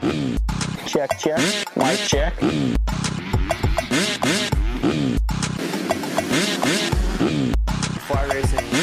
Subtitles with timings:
[0.00, 1.38] Check, check.
[1.76, 2.32] Mic check.
[8.06, 8.79] Fly racing.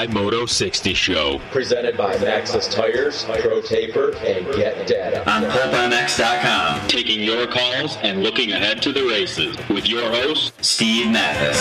[0.00, 1.40] Is the Fly Moto 60 Show.
[1.50, 5.28] presented by Maxxis Tires, Pro Taper, and Get Data.
[5.30, 11.10] On PulpMX.com, taking your calls and looking ahead to the races with your host, Steve
[11.10, 11.58] Matthes.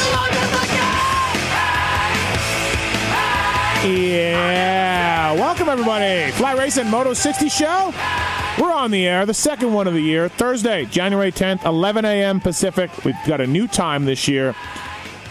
[3.85, 5.33] Yeah.
[5.33, 6.31] Welcome, everybody.
[6.31, 7.93] Fly Racing Moto 60 show.
[8.59, 12.39] We're on the air, the second one of the year, Thursday, January 10th, 11 a.m.
[12.41, 12.89] Pacific.
[13.05, 14.53] We've got a new time this year,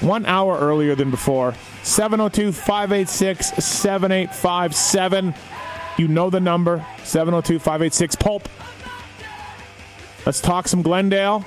[0.00, 1.54] one hour earlier than before.
[1.82, 5.34] 702 586 7857.
[5.96, 8.48] You know the number 702 586 Pulp.
[10.24, 11.44] Let's talk some Glendale.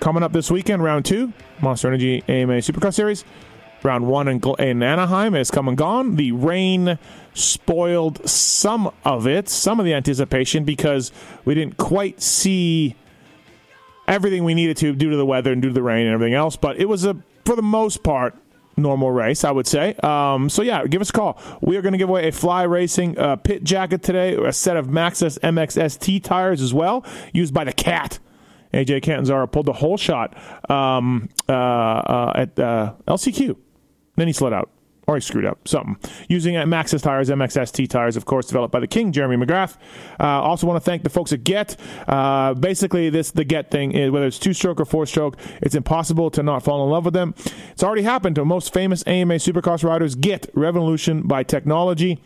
[0.00, 3.24] Coming up this weekend, round two, Monster Energy AMA Supercross Series.
[3.82, 6.16] Round one in, in Anaheim has come and gone.
[6.16, 6.98] The rain
[7.34, 11.12] spoiled some of it, some of the anticipation, because
[11.44, 12.96] we didn't quite see
[14.08, 16.34] everything we needed to due to the weather and due to the rain and everything
[16.34, 16.56] else.
[16.56, 18.36] But it was a, for the most part,
[18.76, 19.94] normal race, I would say.
[20.02, 21.38] Um, so yeah, give us a call.
[21.60, 24.76] We are going to give away a Fly Racing uh, pit jacket today, a set
[24.76, 28.18] of Maxxis MXST tires as well, used by the Cat.
[28.72, 30.36] AJ Catanzaro pulled the whole shot
[30.68, 33.56] um, uh, uh, at uh, LCQ.
[34.16, 34.70] Then he slid out.
[35.06, 35.96] Or he screwed up something.
[36.28, 39.76] Using uh, Maxxis tires, MXST tires, of course, developed by the King, Jeremy McGrath.
[40.18, 41.76] Uh, also want to thank the folks at Get.
[42.08, 45.74] Uh, basically, this the Get thing, is, whether it's two stroke or four stroke, it's
[45.74, 47.34] impossible to not fall in love with them.
[47.72, 50.14] It's already happened to most famous AMA supercross riders.
[50.14, 52.20] Get Revolution by Technology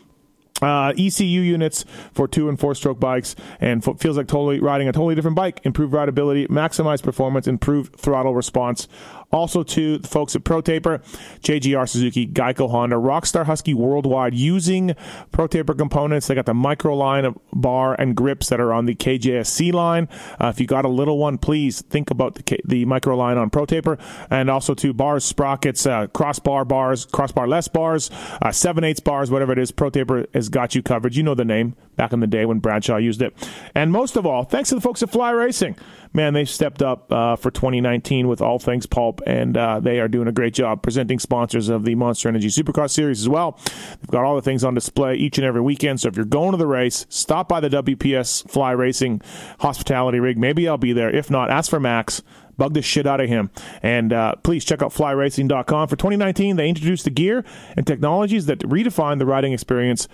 [0.62, 4.88] uh, ECU units for two and four stroke bikes and f- feels like totally riding
[4.88, 5.60] a totally different bike.
[5.64, 8.88] Improved rideability, maximized performance, improved throttle response.
[9.30, 10.98] Also to the folks at Pro Taper,
[11.40, 14.94] JGR Suzuki, Geico Honda, Rockstar Husky Worldwide using
[15.32, 16.26] Pro Taper components.
[16.26, 20.08] They got the micro line of bar and grips that are on the KJSC line.
[20.40, 23.36] Uh, if you got a little one, please think about the, K- the micro line
[23.36, 23.98] on Pro Taper.
[24.30, 29.30] And also to bars, sprockets, uh, crossbar bars, crossbar less bars, uh, 7 8 bars,
[29.30, 29.72] whatever it is.
[29.72, 31.14] Pro Taper has got you covered.
[31.14, 33.34] You know the name back in the day when Bradshaw used it.
[33.74, 35.76] And most of all, thanks to the folks at Fly Racing.
[36.18, 40.08] Man, they've stepped up uh, for 2019 with all things pulp, and uh, they are
[40.08, 43.56] doing a great job presenting sponsors of the Monster Energy Supercross Series as well.
[44.00, 46.00] They've got all the things on display each and every weekend.
[46.00, 49.22] So if you're going to the race, stop by the WPS Fly Racing
[49.60, 50.38] hospitality rig.
[50.38, 51.08] Maybe I'll be there.
[51.08, 52.20] If not, ask for Max
[52.56, 53.50] bug the shit out of him.
[53.84, 55.86] And uh, please check out flyracing.com.
[55.86, 57.44] For 2019, they introduced the gear
[57.76, 60.08] and technologies that redefine the riding experience.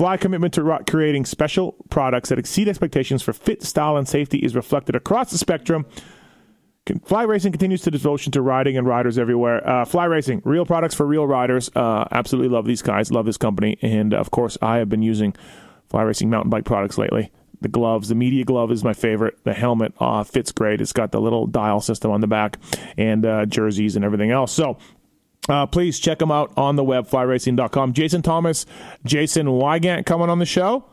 [0.00, 4.56] Fly commitment to creating special products that exceed expectations for fit, style, and safety is
[4.56, 5.84] reflected across the spectrum.
[7.04, 9.68] Fly Racing continues to devotion to riding and riders everywhere.
[9.68, 11.68] Uh, Fly Racing, real products for real riders.
[11.76, 15.36] Uh, absolutely love these guys, love this company, and of course, I have been using
[15.90, 17.30] Fly Racing mountain bike products lately.
[17.60, 19.36] The gloves, the media glove is my favorite.
[19.44, 20.80] The helmet uh, fits great.
[20.80, 22.56] It's got the little dial system on the back,
[22.96, 24.50] and uh, jerseys and everything else.
[24.50, 24.78] So.
[25.48, 27.92] Uh, please check them out on the web, flyracing.com.
[27.92, 28.66] Jason Thomas,
[29.04, 30.84] Jason Weigandt coming on the show.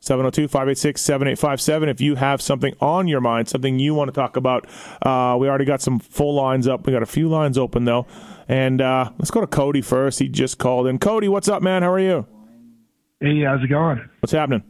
[0.00, 1.88] 702 586 7857.
[1.88, 4.66] If you have something on your mind, something you want to talk about,
[5.02, 6.86] uh, we already got some full lines up.
[6.86, 8.06] We got a few lines open, though.
[8.48, 10.18] And uh, let's go to Cody first.
[10.18, 10.98] He just called in.
[10.98, 11.82] Cody, what's up, man?
[11.82, 12.26] How are you?
[13.20, 14.08] Hey, how's it going?
[14.18, 14.64] What's happening?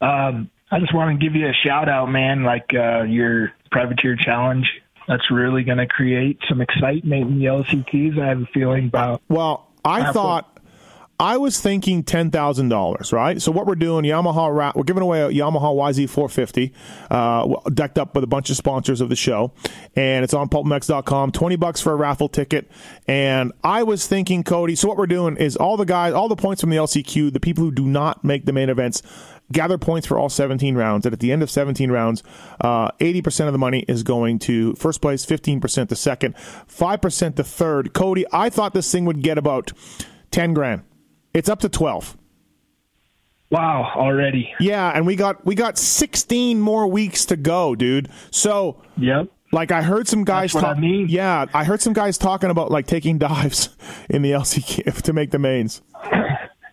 [0.00, 2.42] Um, I just want to give you a shout out, man.
[2.42, 4.66] Like uh, your privateer challenge,
[5.08, 8.20] that's really going to create some excitement in the LCQs.
[8.20, 9.22] I have a feeling about.
[9.28, 10.12] Well, I Apple.
[10.14, 10.60] thought
[11.20, 13.40] I was thinking ten thousand dollars, right?
[13.40, 15.72] So what we're doing, Yamaha, we're giving away a Yamaha
[16.08, 16.72] YZ450,
[17.10, 19.52] uh, decked up with a bunch of sponsors of the show,
[19.94, 21.30] and it's on PulpMX.com.
[21.30, 22.68] Twenty bucks for a raffle ticket,
[23.06, 24.74] and I was thinking, Cody.
[24.74, 27.40] So what we're doing is all the guys, all the points from the LCQ, the
[27.40, 29.02] people who do not make the main events.
[29.52, 32.22] Gather points for all 17 rounds, and at the end of 17 rounds,
[32.60, 37.44] uh, 80% of the money is going to first place, 15% to second, 5% to
[37.44, 37.92] third.
[37.92, 39.72] Cody, I thought this thing would get about
[40.30, 40.82] 10 grand.
[41.34, 42.16] It's up to 12.
[43.50, 44.50] Wow, already.
[44.60, 48.08] Yeah, and we got we got 16 more weeks to go, dude.
[48.30, 49.28] So Yep.
[49.52, 51.08] Like I heard some guys what I mean.
[51.10, 53.68] Yeah, I heard some guys talking about like taking dives
[54.10, 55.82] in the LCQ to make the mains.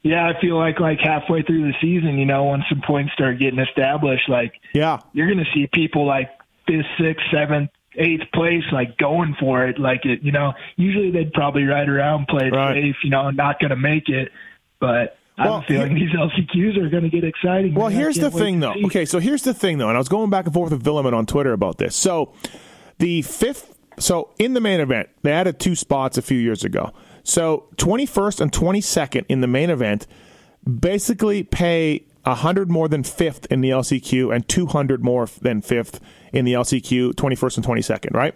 [0.02, 3.38] Yeah, I feel like like halfway through the season, you know, once some points start
[3.40, 5.00] getting established, like Yeah.
[5.14, 6.30] you're going to see people like
[6.68, 9.78] fifth, sixth, seventh, eighth place, like going for it.
[9.80, 12.76] Like it, you know, usually they'd probably ride around, play it Right.
[12.76, 14.32] safe, you know, not going to make it.
[14.80, 17.74] But Well, a feeling these LCQs are going to get exciting.
[17.74, 18.76] Well, here's the thing, though.
[18.86, 21.14] Okay, so here's the thing, though, and I was going back and forth with Vuillemin
[21.14, 21.96] on Twitter about this.
[21.96, 22.32] So,
[23.00, 26.94] the fifth, so in the main event, they added two spots a few years ago.
[27.30, 30.08] So, 21st and 22nd in the main event
[30.68, 36.00] basically pay 100 more than fifth in the LCQ and 200 more than fifth
[36.34, 38.36] in the LCQ, 21st and 22nd, right?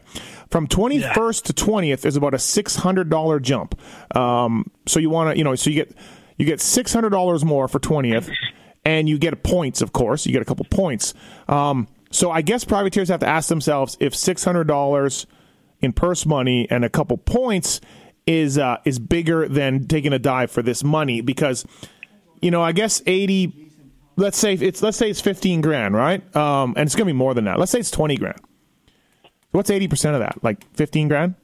[0.51, 3.79] From 21st to 20th, is about a $600 jump.
[4.15, 5.97] Um, so you want to, you know, so you get
[6.37, 8.31] you get $600 more for 20th,
[8.85, 10.27] and you get points, of course.
[10.27, 11.15] You get a couple points.
[11.47, 15.25] Um, so I guess privateers have to ask themselves if $600
[15.81, 17.81] in purse money and a couple points
[18.25, 21.65] is uh, is bigger than taking a dive for this money because
[22.41, 23.71] you know I guess 80
[24.15, 26.35] let's say it's let's say it's 15 grand right?
[26.35, 27.59] Um, and it's gonna be more than that.
[27.59, 28.39] Let's say it's 20 grand.
[29.51, 30.43] What's 80 percent of that?
[30.43, 31.35] Like 15 grand?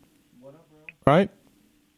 [1.05, 1.29] Right?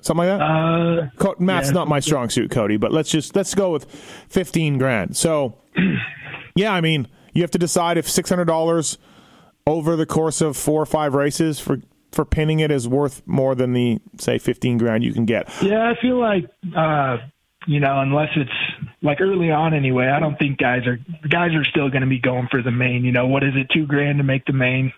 [0.02, 0.44] Something like that?
[0.44, 1.74] Uh, Co- math's yeah.
[1.74, 3.86] not my strong suit, Cody, but let's just let's go with
[4.30, 5.16] fifteen grand.
[5.16, 5.58] So,
[6.56, 8.98] yeah, I mean, you have to decide if six hundred dollars
[9.68, 11.82] over the course of four or five races for
[12.12, 15.50] for pinning it is worth more than the say fifteen grand you can get.
[15.62, 17.18] Yeah, I feel like uh
[17.68, 20.98] you know, unless it's like early on anyway, I don't think guys are
[21.30, 23.04] guys are still going to be going for the main.
[23.06, 24.92] You know, what is it, two grand to make the main?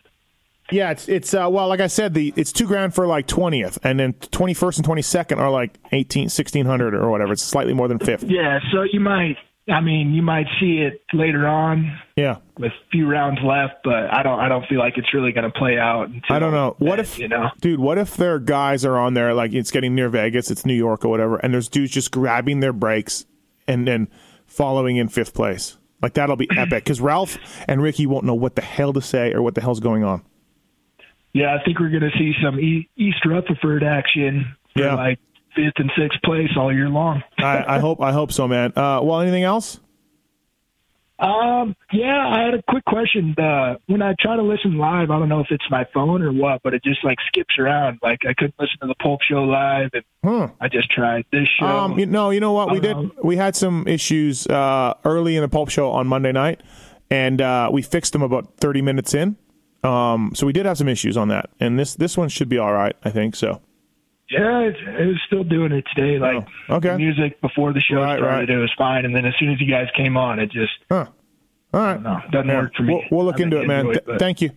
[0.72, 3.78] Yeah, it's it's uh, well, like I said, the it's two grand for like twentieth,
[3.84, 7.34] and then twenty first and twenty second are like 18, 1600 or whatever.
[7.34, 8.24] It's slightly more than fifth.
[8.24, 9.36] Yeah, so you might,
[9.70, 12.38] I mean, you might see it later on Yeah.
[12.58, 15.52] With a few rounds left, but I don't, I don't feel like it's really going
[15.52, 16.10] to play out.
[16.10, 16.76] Until I don't know.
[16.80, 17.50] What if you know?
[17.62, 17.80] dude?
[17.80, 21.04] What if their guys are on there like it's getting near Vegas, it's New York
[21.04, 23.26] or whatever, and there's dudes just grabbing their brakes
[23.68, 24.08] and then
[24.46, 25.78] following in fifth place?
[26.02, 29.32] Like that'll be epic because Ralph and Ricky won't know what the hell to say
[29.34, 30.22] or what the hell's going on.
[31.34, 34.96] Yeah, I think we're going to see some e- East Rutherford action for Yeah.
[34.96, 35.18] like
[35.56, 37.24] fifth and sixth place all year long.
[37.40, 38.74] I, I hope I hope so, man.
[38.76, 39.80] Uh, well, anything else?
[41.20, 43.36] Um, yeah, I had a quick question.
[43.38, 46.34] Uh, when I try to listen live, I don't know if it's my phone or
[46.34, 48.00] what, but it just like skips around.
[48.02, 50.50] Like I couldn't listen to the Pulp Show live, and Huh.
[50.60, 51.66] I just tried this show.
[51.66, 52.98] Um, you know, you know what we did?
[52.98, 53.12] know.
[53.24, 56.62] We had some issues uh, early in the Pulp Show on Monday night,
[57.10, 59.38] and uh, we fixed them about thirty minutes in.
[59.84, 62.58] Um, so we did have some issues on that, and this this one should be
[62.58, 63.36] all right, I think.
[63.36, 63.62] So
[64.30, 66.18] yeah, it, it was still doing it today.
[66.20, 66.90] Like Oh, okay.
[66.90, 68.50] the music before the show Right, started, right.
[68.50, 71.06] it was fine, and then as soon as you guys came on, it just Huh.
[71.74, 72.02] All right.
[72.02, 72.62] no, doesn't Yeah.
[72.62, 72.94] work for me.
[72.94, 73.88] We'll, we'll look I into it, man.
[73.88, 74.52] enjoy Th- thank you.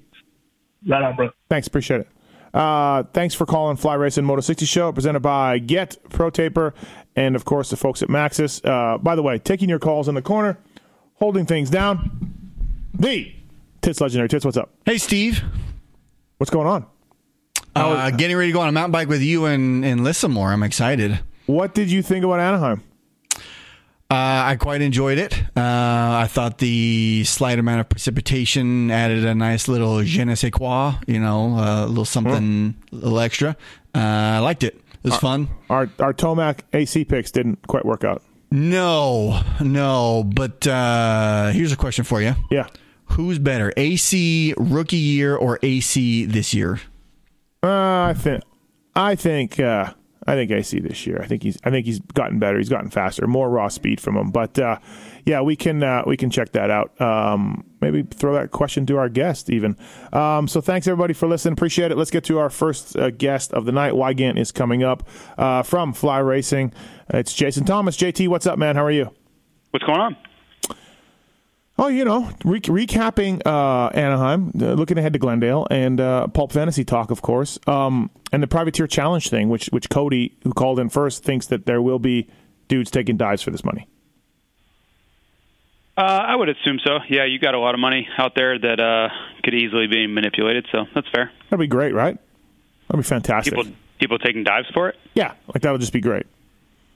[0.88, 1.30] Right on, bro.
[1.50, 1.66] Thanks.
[1.66, 2.08] Appreciate it.
[2.54, 6.72] Uh, thanks for calling Fly Racing Moto 60 Show, presented by Get Pro Taper,
[7.16, 8.64] and of course the folks at Maxxis.
[8.64, 10.56] Uh, by the way, taking your calls in the corner,
[11.14, 12.40] holding things down.
[12.94, 13.34] The
[13.82, 14.70] Tits Legendary Tits, what's up?
[14.86, 15.42] Hey, Steve.
[16.38, 16.86] What's going on?
[17.76, 20.50] Uh, getting ready to go on a mountain bike with you and, and listen more.
[20.52, 21.20] I'm excited.
[21.46, 22.82] What did you think about Anaheim?
[24.08, 24.14] Uh,
[24.52, 25.34] I quite enjoyed it.
[25.56, 25.60] Uh,
[26.22, 30.94] I thought the slight amount of precipitation added a nice little je ne sais quoi,
[31.08, 33.56] you know, a little something, a little extra.
[33.94, 34.74] Uh, I liked it.
[35.02, 35.48] It was fun.
[35.70, 38.22] Our our Tomac AC picks didn't quite work out.
[38.52, 40.22] No, no.
[40.24, 42.68] But uh, here's a question for you Yeah.
[43.10, 46.80] Who's better, AC rookie year or AC this year?
[47.62, 48.42] Uh, I think
[48.94, 49.92] I think uh,
[50.26, 51.20] I think AC this year.
[51.22, 52.58] I think he's I think he's gotten better.
[52.58, 54.30] He's gotten faster, more raw speed from him.
[54.30, 54.78] But uh,
[55.24, 56.98] yeah, we can uh, we can check that out.
[57.00, 59.76] Um, maybe throw that question to our guest even.
[60.12, 61.52] Um, so thanks everybody for listening.
[61.52, 61.96] Appreciate it.
[61.96, 63.92] Let's get to our first uh, guest of the night.
[63.92, 65.08] Weigandt is coming up
[65.38, 66.72] uh, from Fly Racing.
[67.10, 67.96] It's Jason Thomas.
[67.96, 68.76] JT, what's up, man?
[68.76, 69.10] How are you?
[69.70, 70.16] What's going on?
[71.78, 76.50] Oh, you know, re- recapping uh, Anaheim, uh, looking ahead to Glendale, and uh, Pulp
[76.52, 80.78] Fantasy talk, of course, um, and the Privateer Challenge thing, which which Cody, who called
[80.80, 82.28] in first, thinks that there will be
[82.68, 83.86] dudes taking dives for this money.
[85.98, 86.98] Uh, I would assume so.
[87.08, 89.08] Yeah, you got a lot of money out there that uh,
[89.42, 91.30] could easily be manipulated, so that's fair.
[91.50, 92.18] That'd be great, right?
[92.88, 93.54] That'd be fantastic.
[93.54, 94.96] People people taking dives for it.
[95.14, 96.26] yeah, like that would just be great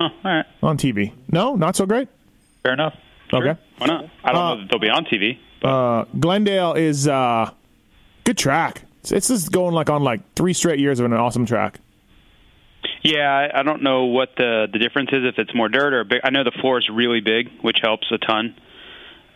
[0.01, 1.13] Huh, all right, on TV.
[1.31, 2.09] No, not so great.
[2.63, 2.95] fair enough.
[3.33, 3.59] Okay.
[3.79, 4.05] Why not?
[4.25, 5.39] I don't know that they'll be on TV.
[5.63, 7.51] Uh, Glendale is uh,
[8.25, 8.83] good track.
[9.01, 11.81] It's, it's just going like on like three straight years of an awesome track.
[13.03, 16.05] Yeah, I, I don't know what the the difference is if it's more dirt or
[16.05, 16.21] big.
[16.25, 18.55] I know the floor is really big, which helps a ton.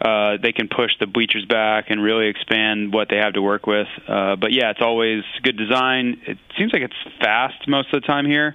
[0.01, 3.67] uh, they can push the bleachers back and really expand what they have to work
[3.67, 3.87] with.
[4.07, 6.21] Uh, but yeah, it's always good design.
[6.27, 8.55] It seems like it's fast most of the time here.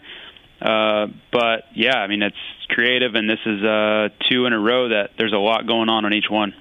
[0.61, 2.35] Uh, but yeah, I mean it's
[2.69, 6.05] creative, and this is uh, two in a row that there's a lot going on
[6.05, 6.53] on each one.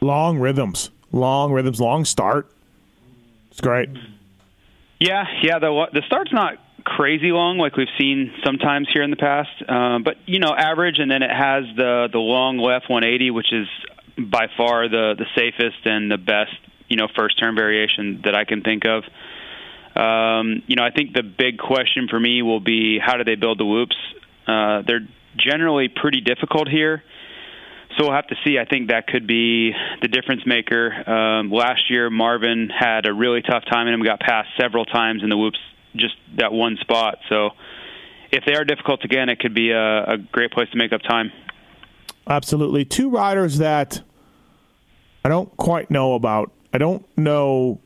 [0.00, 2.50] Long rhythms, long rhythms, long start.
[3.50, 3.90] It's great.
[4.98, 5.58] Yeah, yeah.
[5.58, 9.98] The the start's not crazy long like we've seen sometimes here in the past, uh,
[9.98, 13.68] but you know, average, and then it has the the long left 180, which is
[14.18, 16.54] by far the the safest and the best
[16.88, 19.04] you know first turn variation that I can think of.
[19.94, 23.34] Um, you know, I think the big question for me will be how do they
[23.34, 23.96] build the whoops?
[24.46, 25.06] Uh, they're
[25.36, 27.02] generally pretty difficult here.
[27.96, 28.58] So we'll have to see.
[28.58, 30.92] I think that could be the difference maker.
[31.08, 35.22] Um, last year, Marvin had a really tough time and him got passed several times
[35.22, 35.58] in the whoops,
[35.94, 37.18] just that one spot.
[37.28, 37.50] So
[38.30, 41.02] if they are difficult again, it could be a, a great place to make up
[41.02, 41.32] time.
[42.26, 42.86] Absolutely.
[42.86, 44.00] Two riders that
[45.24, 46.50] I don't quite know about.
[46.72, 47.80] I don't know.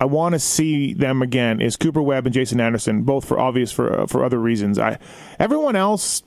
[0.00, 1.60] I want to see them again.
[1.60, 4.78] Is Cooper Webb and Jason Anderson both for obvious for uh, for other reasons.
[4.78, 4.98] I
[5.38, 6.22] everyone else,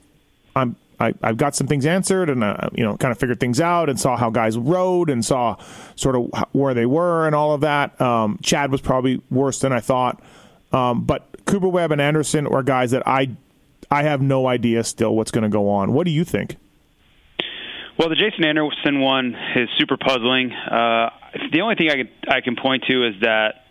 [0.55, 3.61] I'm I, I've got some things answered and uh, you know kind of figured things
[3.61, 5.57] out and saw how guys rode and saw
[5.95, 7.99] sort of where they were and all of that.
[8.01, 10.21] Um, Chad was probably worse than I thought,
[10.71, 13.29] um, but Cooper Webb and Anderson are guys that I
[13.91, 15.93] I have no idea still what's going to go on.
[15.93, 16.57] What do you think?
[17.97, 20.51] Well, the Jason Anderson one is super puzzling.
[20.51, 21.09] Uh,
[21.51, 23.65] the only thing I can I can point to is that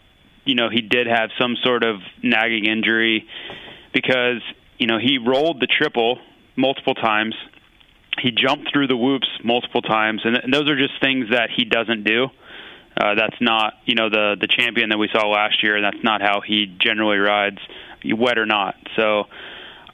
[0.44, 3.26] you know he did have some sort of nagging injury
[3.92, 4.42] because
[4.78, 6.18] you know he rolled the triple
[6.56, 7.34] multiple times.
[8.20, 11.64] He jumped through the whoops multiple times, and, and those are just things that he
[11.64, 12.28] doesn't do.
[12.98, 15.76] Uh, that's not you know the the champion that we saw last year.
[15.76, 17.58] And that's not how he generally rides,
[18.04, 18.74] wet or not.
[18.96, 19.24] So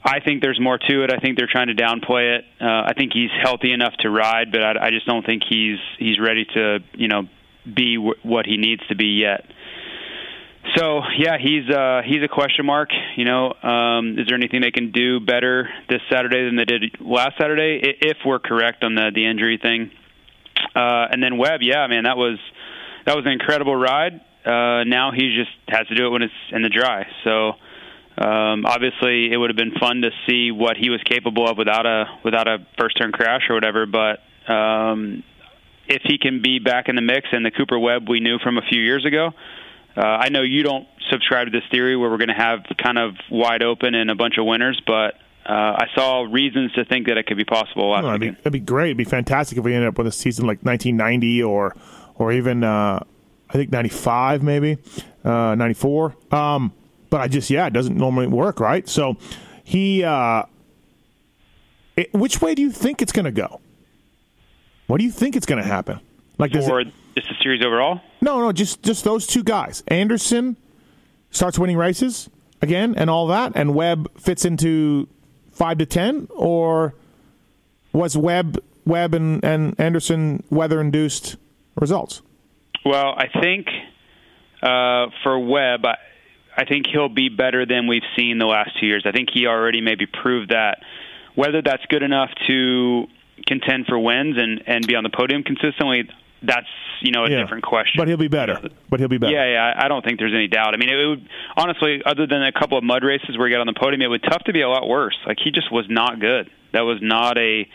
[0.04, 1.12] I think there's more to it.
[1.12, 2.44] I think they're trying to downplay it.
[2.60, 5.78] Uh, I think he's healthy enough to ride, but I, I just don't think he's
[5.98, 7.22] he's ready to you know
[7.64, 9.44] be w- what he needs to be yet.
[10.76, 12.90] So yeah, he's uh, he's a question mark.
[13.16, 16.84] You know, um, is there anything they can do better this Saturday than they did
[17.00, 17.80] last Saturday?
[18.00, 19.90] If we're correct on the the injury thing,
[20.74, 22.38] uh, and then Webb, yeah, man, that was
[23.06, 24.20] that was an incredible ride.
[24.44, 27.06] Uh, now he just has to do it when it's in the dry.
[27.24, 27.52] So
[28.18, 31.86] um, obviously, it would have been fun to see what he was capable of without
[31.86, 33.86] a without a first turn crash or whatever.
[33.86, 34.20] But
[34.52, 35.22] um,
[35.88, 38.58] if he can be back in the mix and the Cooper Webb we knew from
[38.58, 39.30] a few years ago,
[39.96, 42.98] uh, I know you don't subscribe to this theory where we're going to have kind
[42.98, 47.08] of wide open and a bunch of winners, but uh, I saw reasons to think
[47.08, 48.86] that it could be possible last No, that'd, be, that'd be great.
[48.86, 51.74] It'd be fantastic if we ended up with a season like 1990 or
[52.14, 53.02] or even uh,
[53.50, 54.78] I think 95 maybe
[55.24, 56.14] uh, 94.
[56.30, 56.72] Um,
[57.10, 58.88] but I just yeah, it doesn't normally work, right?
[58.88, 59.16] So
[59.64, 60.44] he, uh,
[61.96, 63.60] it, which way do you think it's going to go?
[64.92, 66.00] What do you think it's going to happen?
[66.36, 68.02] Like does Or it, just the series overall?
[68.20, 69.82] no, no, just just those two guys.
[69.88, 70.54] Anderson
[71.30, 72.28] starts winning races
[72.60, 75.08] again and all that, and Webb fits into
[75.50, 76.94] five to ten, or
[77.94, 81.36] was Webb Webb and, and Anderson weather induced
[81.80, 82.20] results?
[82.84, 83.68] Well, I think
[84.62, 85.96] uh, for Webb, I,
[86.54, 89.04] I think he'll be better than we've seen the last two years.
[89.06, 90.82] I think he already maybe proved that.
[91.34, 93.06] Whether that's good enough to
[93.46, 96.08] contend for wins and and be on the podium consistently,
[96.42, 96.66] that's
[97.00, 97.38] you know a Yeah.
[97.42, 97.94] different question.
[97.98, 98.60] But he'll be better.
[98.90, 99.32] But he'll be better.
[99.32, 100.74] Yeah, yeah, I I don't think there's any doubt.
[100.74, 103.60] I mean, it would honestly, other than a couple of mud races where he got
[103.60, 105.16] on the podium, it would tough to be a lot worse.
[105.26, 106.50] Like he just was not good.
[106.72, 107.66] That was not a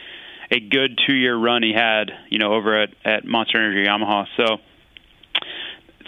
[0.49, 4.25] a good two year run he had, you know, over at at Monster Energy Yamaha.
[4.37, 4.57] So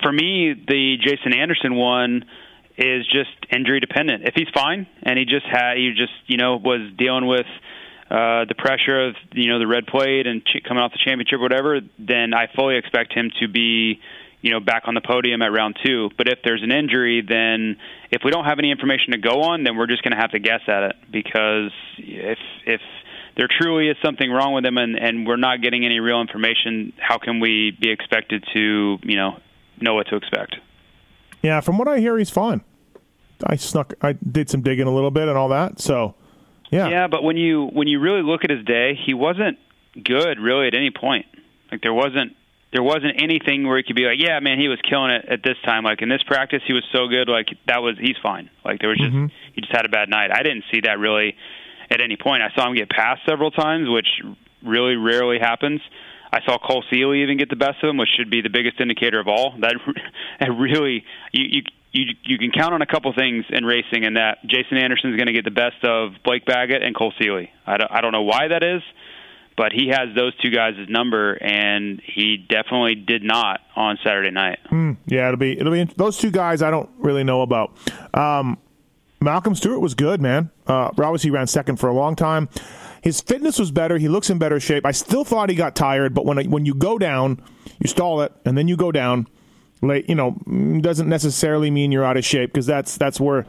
[0.03, 2.24] for me, the Jason Anderson one
[2.77, 4.24] is just injury dependent.
[4.25, 7.46] If he's fine and he just had he just you know was dealing with
[8.10, 11.39] uh, the pressure of you know the red plate and ch- coming off the championship
[11.39, 14.00] or whatever, then I fully expect him to be
[14.42, 16.10] you know back on the podium at round two.
[16.18, 17.78] But if there's an injury, then
[18.12, 20.32] if we don't have any information to go on, then we're just going to have
[20.32, 22.82] to guess at it because if if
[23.38, 26.92] there truly is something wrong with him and, and we're not getting any real information,
[26.98, 29.39] how can we be expected to you know
[29.80, 30.56] know what to expect?
[31.42, 32.62] Yeah, from what I hear, he's fine.
[33.46, 33.94] I snuck.
[34.01, 35.80] I did some digging a little bit and all that.
[35.80, 36.16] So,
[36.70, 39.58] yeah, Yeah, but when you when you really look at his day, he wasn't
[40.04, 41.26] good really at any point.
[41.72, 42.36] Like there wasn't
[42.72, 45.42] there wasn't anything where he could be like, yeah, man, he was killing it at
[45.44, 45.84] this time.
[45.84, 47.28] Like in this practice, he was so good.
[47.28, 48.50] Like that was he's fine.
[48.64, 49.34] Like there was just mm-hmm.
[49.54, 50.32] he just had a bad night.
[50.32, 51.36] I didn't see that really
[51.90, 52.44] at any point.
[52.44, 54.08] I saw him get passed several times, which
[54.64, 55.82] really rarely happens.
[56.32, 58.80] I saw Cole Seely even get the best of him, which should be the biggest
[58.80, 59.56] indicator of all.
[59.60, 59.76] That
[60.40, 64.18] that really you you you you can count on a couple things in racing, and
[64.18, 67.50] that Jason Anderson is going to get the best of Blake Baggett and Cole Seely.
[67.66, 68.84] I don't, I don't know why that is,
[69.58, 74.60] but he has those two guys' number, and he definitely did not on Saturday night.
[74.68, 74.94] Hmm.
[75.08, 76.62] yeah, it'll be it'll be those two guys.
[76.62, 77.78] I don't really know about.
[78.14, 78.60] Um,
[79.22, 80.50] Malcolm Stewart was good, man.
[80.66, 82.48] Uh, obviously, he ran second for a long time.
[83.01, 83.98] His fitness was better.
[83.98, 84.86] He looks in better shape.
[84.86, 87.41] I still thought he got tired, but when when you go down,
[87.79, 89.27] you stall it, and then you go down.
[89.82, 90.32] Late, you know,
[90.82, 93.46] doesn't necessarily mean you're out of shape because that's that's where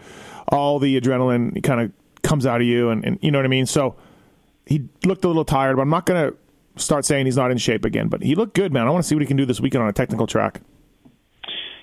[0.49, 1.93] all the adrenaline kind of
[2.23, 3.67] comes out of you, and, and you know what I mean.
[3.67, 3.97] So
[4.67, 6.37] he looked a little tired, but I'm not to
[6.77, 8.09] start saying he's not in shape again.
[8.09, 8.87] But he looked good, man.
[8.87, 10.61] I want to see what he can do this weekend on a technical track.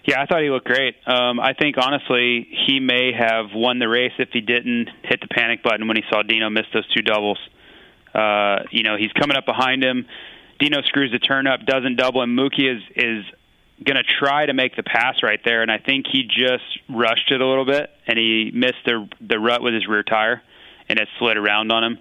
[0.05, 0.95] Yeah, I thought he looked great.
[1.05, 5.27] Um, I think honestly, he may have won the race if he didn't hit the
[5.27, 7.37] panic button when he saw Dino miss those two doubles.
[8.17, 10.07] Uh, you know, he's coming up behind him.
[10.59, 13.25] Dino screws the turn up, doesn't double, and Mookie is is
[13.85, 17.31] going to try to make the pass right there, and I think he just rushed
[17.31, 20.41] it a little bit, and he missed the the rut with his rear tire,
[20.89, 21.99] and it slid around on him.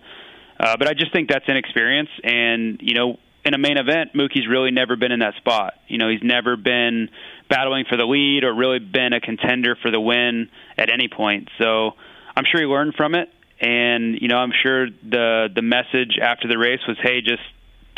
[0.58, 4.48] Uh, but I just think that's inexperience, and you know, in a main event, Mookie's
[4.48, 5.74] really never been in that spot.
[5.86, 7.10] You know, he's never been
[7.50, 11.48] battling for the lead or really been a contender for the win at any point.
[11.60, 11.92] So
[12.34, 13.28] I'm sure he learned from it,
[13.60, 17.42] and you know, I'm sure the the message after the race was, "Hey, just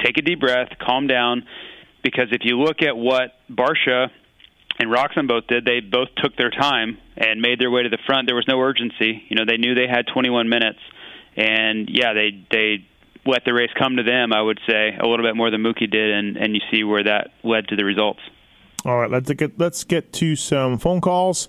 [0.04, 1.44] take a deep breath, calm down."
[2.02, 4.10] Because if you look at what Barcia
[4.78, 7.98] and Roczen both did, they both took their time and made their way to the
[8.06, 8.28] front.
[8.28, 9.24] There was no urgency.
[9.28, 10.78] You know, they knew they had 21 minutes,
[11.36, 12.86] and yeah, they they
[13.26, 14.32] let the race come to them.
[14.32, 17.02] I would say a little bit more than Mookie did, and and you see where
[17.02, 18.20] that led to the results.
[18.84, 21.48] All right, let's get let's get to some phone calls.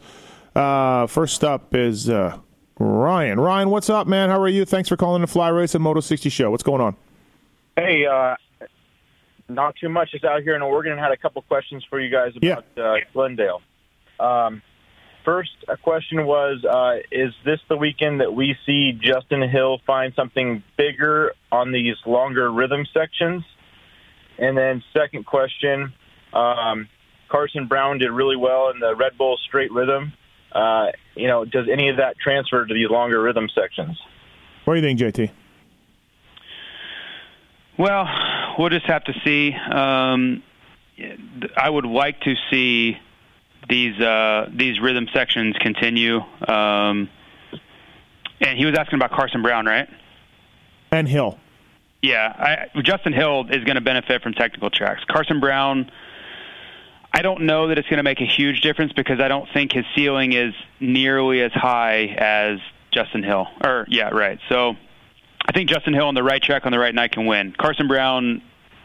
[0.56, 2.40] Uh, first up is uh,
[2.80, 3.40] Ryan.
[3.40, 4.30] Ryan, what's up, man?
[4.30, 4.66] How are you?
[4.66, 6.50] Thanks for calling the Fly Racing Moto 60 show.
[6.50, 6.96] What's going on?
[7.76, 8.36] Hey, uh,
[9.50, 10.12] not too much.
[10.12, 12.84] Just out here in Oregon, and had a couple questions for you guys about Yeah.
[12.84, 13.62] uh, Glendale.
[14.20, 14.62] Um,
[15.26, 20.14] first, a question was: uh, Is this the weekend that we see Justin Hill find
[20.16, 23.44] something bigger on these longer rhythm sections?
[24.38, 25.94] And then, second question:
[26.34, 26.88] um,
[27.28, 30.14] Carson Brown did really well in the Red Bull straight rhythm.
[30.52, 34.00] Uh, you know, does any of that transfer to these longer rhythm sections?
[34.66, 35.32] What do you think, JT?
[37.78, 38.08] Well,
[38.58, 39.54] we'll just have to see.
[39.54, 40.44] Um,
[41.56, 42.98] I would like to see
[43.70, 46.20] these uh, these rhythm sections continue.
[46.48, 47.10] Um,
[48.42, 49.90] and he was asking about Carson Brown, right?
[50.92, 51.38] And Hill.
[52.02, 55.04] Yeah, I, Justin Hill is going to benefit from technical tracks.
[55.10, 55.92] Carson Brown,
[57.12, 59.74] I don't know that it's going to make a huge difference because I don't think
[59.74, 62.60] his ceiling is nearly as high as
[62.92, 63.48] Justin Hill.
[63.64, 64.40] Or yeah, right.
[64.48, 64.76] So
[65.46, 67.54] I think Justin Hill on the right track on the right night can win.
[67.58, 68.42] Carson Brown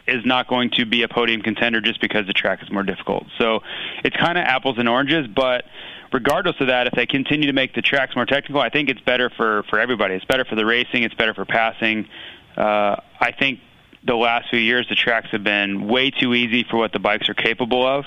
[0.07, 3.25] is not going to be a podium contender just because the track is more difficult.
[3.37, 3.61] So
[4.03, 5.65] it's kind of apples and oranges, but
[6.13, 9.01] regardless of that, if they continue to make the tracks more technical, I think it's
[9.01, 10.15] better for for everybody.
[10.15, 11.03] It's better for the racing.
[11.03, 12.07] It's better for passing.
[12.55, 13.59] Uh, I think
[14.05, 17.29] the last few years the tracks have been way too easy for what the bikes
[17.29, 18.05] are capable of,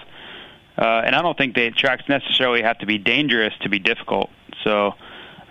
[0.77, 4.31] uh, and I don't think the tracks necessarily have to be dangerous to be difficult.
[4.65, 4.95] So.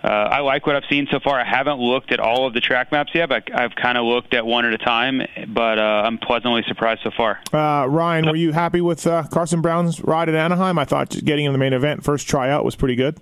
[0.00, 1.40] Uh, I like what I've seen so far.
[1.40, 4.32] I haven't looked at all of the track maps yet, but I've kind of looked
[4.32, 5.20] at one at a time.
[5.48, 7.40] But uh, I'm pleasantly surprised so far.
[7.52, 10.78] Uh, Ryan, were you happy with uh, Carson Brown's ride at Anaheim?
[10.78, 13.18] I thought just getting in the main event, first tryout, was pretty good.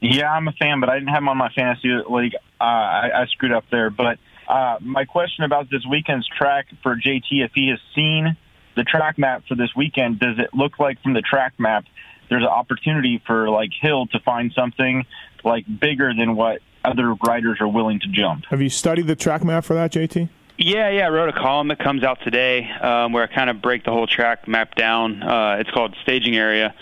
[0.00, 2.36] Yeah, I'm a fan, but I didn't have him on my fantasy league.
[2.60, 3.90] Uh, I, I screwed up there.
[3.90, 4.18] But
[4.48, 8.36] uh, my question about this weekend's track for JT, if he has seen
[8.76, 11.84] the track map for this weekend, does it look like from the track map
[12.28, 15.04] there's an opportunity for like Hill to find something
[15.44, 18.44] like bigger than what other riders are willing to jump?
[18.46, 20.28] Have you studied the track map for that, JT?
[20.56, 23.60] Yeah, yeah, I wrote a column that comes out today um, where I kind of
[23.60, 25.22] break the whole track map down.
[25.22, 26.74] Uh, it's called Staging Area.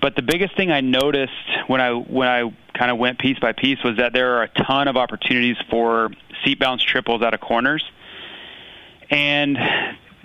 [0.00, 1.32] But the biggest thing I noticed
[1.66, 2.44] when I when I
[2.78, 6.10] kind of went piece by piece was that there are a ton of opportunities for
[6.44, 7.84] seat bounce triples out of corners,
[9.10, 9.58] and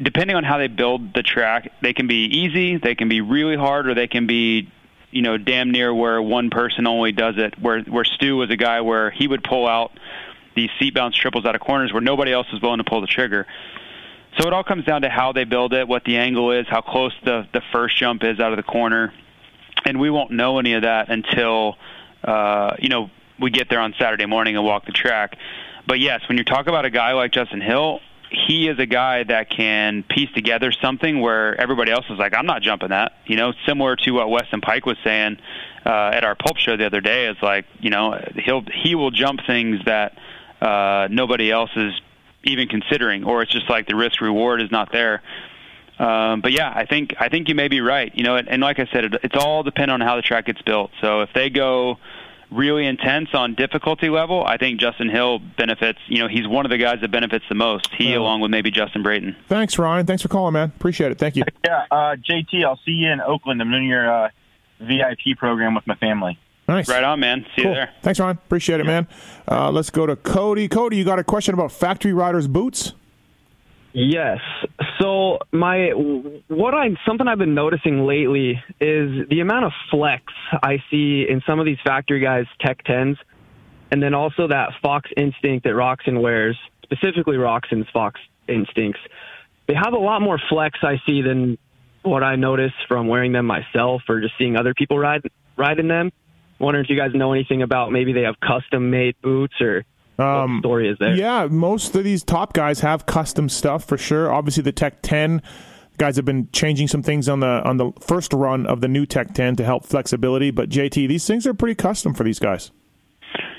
[0.01, 3.55] depending on how they build the track, they can be easy, they can be really
[3.55, 4.69] hard, or they can be
[5.11, 7.57] you know damn near where one person only does it.
[7.59, 9.91] Where where Stu was a guy where he would pull out
[10.55, 13.07] these seat bounce triples out of corners where nobody else is willing to pull the
[13.07, 13.47] trigger.
[14.39, 16.81] So it all comes down to how they build it, what the angle is, how
[16.81, 19.13] close the the first jump is out of the corner,
[19.85, 21.77] and we won't know any of that until
[22.23, 23.09] uh, you know
[23.39, 25.37] we get there on Saturday morning and walk the track.
[25.85, 29.23] But yes, when you talk about a guy like Justin Hill, he is a guy
[29.23, 33.13] that can piece together something where everybody else is like, I'm not jumping that.
[33.25, 35.37] You know, similar to what Weston Peick was saying
[35.85, 37.27] uh, at our pulp show the other day.
[37.27, 40.17] Is like, you know, he'll he will jump things that
[40.61, 41.93] uh, nobody else is
[42.43, 45.21] even considering, or it's just like the risk reward is not there.
[45.99, 48.11] Um, but yeah, I think I think you may be right.
[48.15, 50.45] You know, and, and like I said, it, it's all dependent on how the track
[50.47, 50.91] gets built.
[51.01, 51.97] So if they go
[52.51, 55.99] really intense on difficulty level, I think Justin Hill benefits.
[56.07, 57.87] You know, he's one of the guys that benefits the most.
[57.97, 58.19] He, Yeah.
[58.19, 59.35] along with maybe Justin Brayton.
[59.49, 60.05] Thanks, Ryan.
[60.05, 60.71] Thanks for calling, man.
[60.75, 61.17] Appreciate it.
[61.19, 61.43] Thank you.
[61.65, 63.61] Yeah, uh, JT, I'll see you in Oakland.
[63.61, 64.29] I'm doing your uh,
[64.79, 66.37] VIP program with my family.
[66.67, 66.87] Nice.
[66.87, 67.45] Right on, man.
[67.55, 67.71] See Cool.
[67.71, 67.89] you there.
[68.03, 68.37] Thanks, Ryan.
[68.45, 69.07] Appreciate it, man.
[69.49, 70.67] Uh, let's go to Cody.
[70.67, 72.93] Cody, you got a question about factory riders' boots?
[73.93, 74.39] Yes.
[74.99, 75.89] So my
[76.47, 81.41] what I'm something I've been noticing lately is the amount of flex I see in
[81.45, 83.17] some of these factory guys Tech 10s
[83.91, 88.99] and then also that Fox Instinct that Roczen wears, specifically Roczen's Fox Instincts.
[89.67, 91.59] They have a lot more flex I see than
[92.01, 95.21] what I notice from wearing them myself or just seeing other people ride
[95.55, 96.11] ride in them.
[96.59, 100.59] Wondering if you guys know anything about maybe they have custom made boots or what
[100.59, 101.15] story is there.
[101.15, 104.31] Yeah, most of these top guys have custom stuff for sure.
[104.31, 105.41] Obviously, the Tech 10
[105.97, 109.05] guys have been changing some things on the on the first run of the new
[109.05, 110.51] Tech 10 to help flexibility.
[110.51, 112.71] But JT, these things are pretty custom for these guys.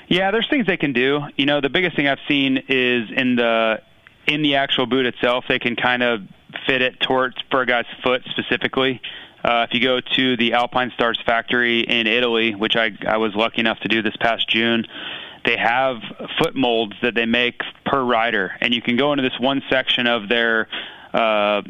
[0.07, 1.21] Yeah, there's things they can do.
[1.35, 3.81] You know, the biggest thing I've seen is in the
[4.27, 6.21] in the actual boot itself, they can kind of
[6.65, 9.01] fit it towards for a guy's foot specifically.
[9.43, 13.59] Uh, if you go to the Alpinestars factory in Italy, which I, I was lucky
[13.59, 14.87] enough to do this past June,
[15.45, 15.97] they have
[16.39, 20.07] foot molds that they make per rider, and you can go into this one section
[20.07, 20.67] of their
[21.13, 21.61] uh,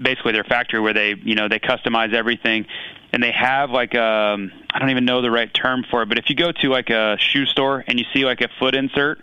[0.00, 2.66] basically their factory where they you know they customize everything,
[3.12, 6.18] and they have like um I don't even know the right term for it, but
[6.18, 9.20] if you go to like a shoe store and you see like a foot insert,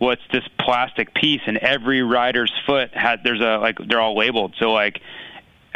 [0.00, 4.16] well, it's this plastic piece, and every rider's foot had there's a like they're all
[4.16, 4.54] labeled.
[4.58, 5.00] So like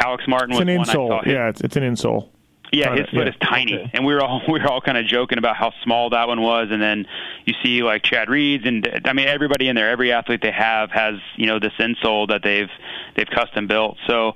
[0.03, 1.09] Alex Martin It's was an one I saw.
[1.09, 1.23] insole.
[1.25, 2.29] His- Yeah, it's, it's an insole.
[2.71, 3.29] Yeah, his foot yeah.
[3.29, 6.09] is tiny, and we were all we were all kind of joking about how small
[6.11, 6.69] that one was.
[6.71, 7.05] And then
[7.45, 10.91] you see like Chad Reeds, and I mean everybody in there, every athlete they have
[10.91, 12.69] has you know this insole that they've
[13.15, 13.97] they've custom built.
[14.07, 14.33] So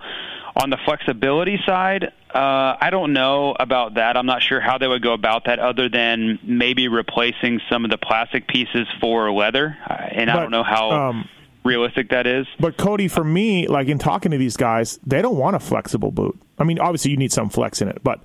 [0.55, 4.17] on the flexibility side, uh, I don't know about that.
[4.17, 7.91] I'm not sure how they would go about that, other than maybe replacing some of
[7.91, 9.77] the plastic pieces for leather.
[9.87, 11.29] Uh, And I don't know how um,
[11.63, 12.45] realistic that is.
[12.59, 16.11] But Cody, for me, like in talking to these guys, they don't want a flexible
[16.11, 16.39] boot.
[16.63, 18.21] I mean, obviously you need some flex in it, but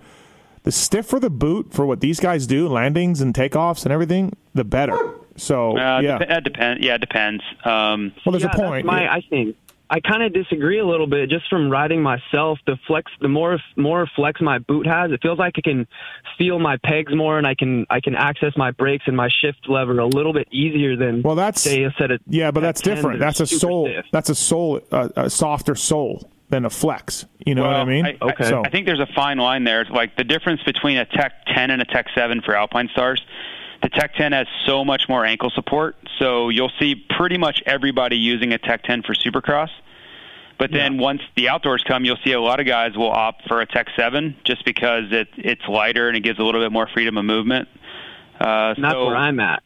[0.62, 4.64] the stiffer the boot for what these guys do, landings and takeoffs and everything, the
[4.64, 4.96] better.
[5.36, 6.84] So Uh, yeah, dep- that depends.
[6.84, 7.42] Yeah, it depends.
[7.64, 8.86] Um, well, there's yeah, a point.
[8.86, 9.56] That's my, I think
[9.90, 12.58] I kind of disagree a little bit just from riding myself.
[12.66, 15.86] The flex, the more more flex my boot has, it feels like I can
[16.36, 19.66] feel my pegs more, and I can I can access my brakes and my shift
[19.68, 22.82] lever a little bit easier than well, that's say a set of yeah, but that's
[22.82, 23.16] 10s different.
[23.16, 23.86] are That's a super sole.
[23.86, 24.04] stiff.
[24.12, 27.26] That's a sole, uh, a softer sole than a flex.
[27.44, 28.06] You know what I mean?
[28.06, 29.82] I, So I think there's a fine line there.
[29.82, 33.20] It's like the difference between a Tech 10 and a Tech 7 for Alpinestars.
[33.82, 38.16] The Tech 10 has so much more ankle support, so you'll see pretty much everybody
[38.16, 39.70] using a Tech 10 for Supercross.
[40.58, 43.60] But then once the outdoors come, you'll see a lot of guys will opt for
[43.60, 46.88] a Tech 7 just because it, it's lighter and it gives a little bit more
[46.92, 47.68] freedom of movement.
[48.40, 49.62] Uh, And that's so, where I'm at.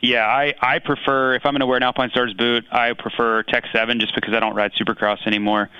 [0.00, 3.64] Yeah, I, I prefer if I'm going to wear an Alpinestars boot, I prefer Tech
[3.72, 5.70] 7 just because I don't ride Supercross anymore.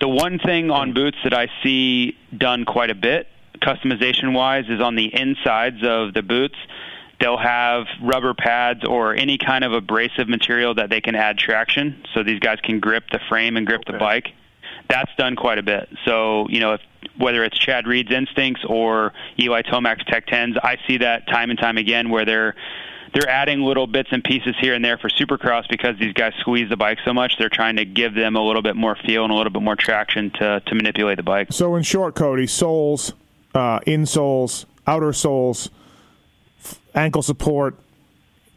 [0.00, 3.28] The one thing on boots that I see done quite a bit,
[3.62, 6.56] customization wise, is on the insides of the boots.
[7.20, 12.02] They'll have rubber pads or any kind of abrasive material that they can add traction,
[12.14, 14.28] so these guys can grip the frame and grip the bike.
[14.88, 15.90] That's done quite a bit.
[16.06, 16.80] So you know, if,
[17.18, 21.58] whether it's Chad Reed's instincts or Eli Tomac's Tech 10s, I see that time and
[21.58, 22.54] time again where they're
[23.12, 26.68] they're adding little bits and pieces here and there for Supercross because these guys squeeze
[26.68, 27.34] the bike so much.
[27.38, 29.76] They're trying to give them a little bit more feel and a little bit more
[29.76, 31.48] traction to to manipulate the bike.
[31.52, 33.12] So in short, Cody, soles,
[33.54, 35.70] uh, insoles, outer soles,
[36.60, 37.76] f- ankle support,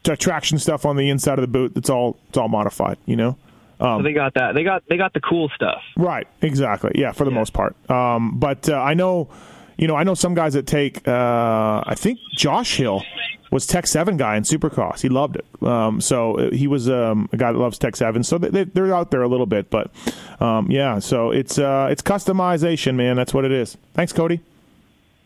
[0.03, 1.73] t- traction stuff on the inside of the boot.
[1.73, 2.97] That's all it's all modified.
[3.05, 3.37] You know.
[3.79, 4.53] Um, so they got that.
[4.53, 5.81] They got they got the cool stuff.
[5.97, 6.27] Right.
[6.41, 6.91] Exactly.
[6.95, 7.11] Yeah.
[7.11, 7.75] For the most part.
[7.89, 9.29] Um, but uh, I know,
[9.77, 11.07] you know, I know some guys that take.
[11.07, 13.03] Uh, I think Josh Hill
[13.51, 15.01] was Tech Seven guy in Supercross.
[15.01, 15.45] He loved it.
[15.61, 18.23] Um, so uh, he was um, a guy that loves Tech Seven.
[18.23, 19.91] So they, they're out there a little bit, but
[20.39, 20.99] um, yeah.
[20.99, 23.15] So it's uh, it's customization, man.
[23.15, 23.77] That's what it is.
[23.93, 24.41] Thanks, Cody.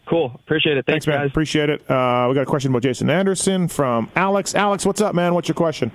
[0.05, 0.31] Cool.
[0.35, 0.85] Appreciate it.
[0.85, 1.19] Thanks, man.
[1.19, 1.29] guys.
[1.29, 1.81] Appreciate it.
[1.89, 4.55] Uh, we got a question about Jason Anderson from Alex.
[4.55, 5.33] Alex, what's up, man?
[5.33, 5.91] What's your question?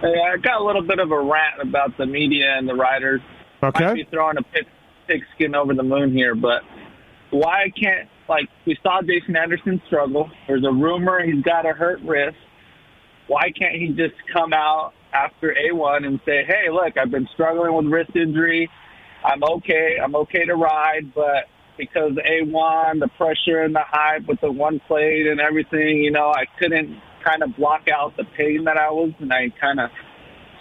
[0.00, 3.20] Hey, I got a little bit of a rant about the media and the riders.
[3.62, 3.84] Okay.
[3.84, 4.66] Might be throwing a pig,
[5.06, 6.62] pigskin over the moon here, but
[7.34, 10.30] why can't like we saw Jason Anderson struggle?
[10.46, 12.36] There's a rumor he's got a hurt wrist.
[13.26, 17.74] Why can't he just come out after A1 and say, "Hey, look, I've been struggling
[17.74, 18.70] with wrist injury.
[19.24, 19.96] I'm okay.
[20.02, 24.80] I'm okay to ride, but because A1, the pressure and the hype with the one
[24.86, 28.90] plate and everything, you know, I couldn't kind of block out the pain that I
[28.90, 29.90] was, and I kind of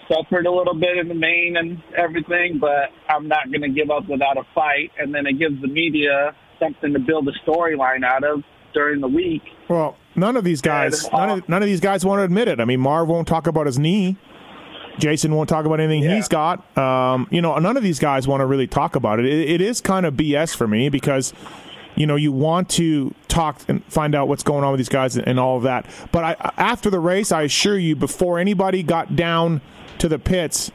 [0.07, 3.91] suffered a little bit in the main and everything, but I'm not going to give
[3.91, 4.91] up without a fight.
[4.97, 9.08] And then it gives the media something to build a storyline out of during the
[9.08, 9.43] week.
[9.69, 12.60] Well, none of these guys, none of, none of these guys want to admit it.
[12.60, 14.17] I mean, Marv won't talk about his knee.
[14.99, 16.78] Jason won't talk about anything he's got.
[16.78, 19.26] Um, you know, none of these guys want to really talk about it.
[19.26, 19.49] it.
[19.49, 21.34] It is kind of BS for me because,
[21.95, 25.15] you know, you want to talk and find out what's going on with these guys
[25.15, 25.88] and, and all of that.
[26.12, 29.62] But I, after the race, I assure you, before anybody got down
[29.97, 30.71] to the pits,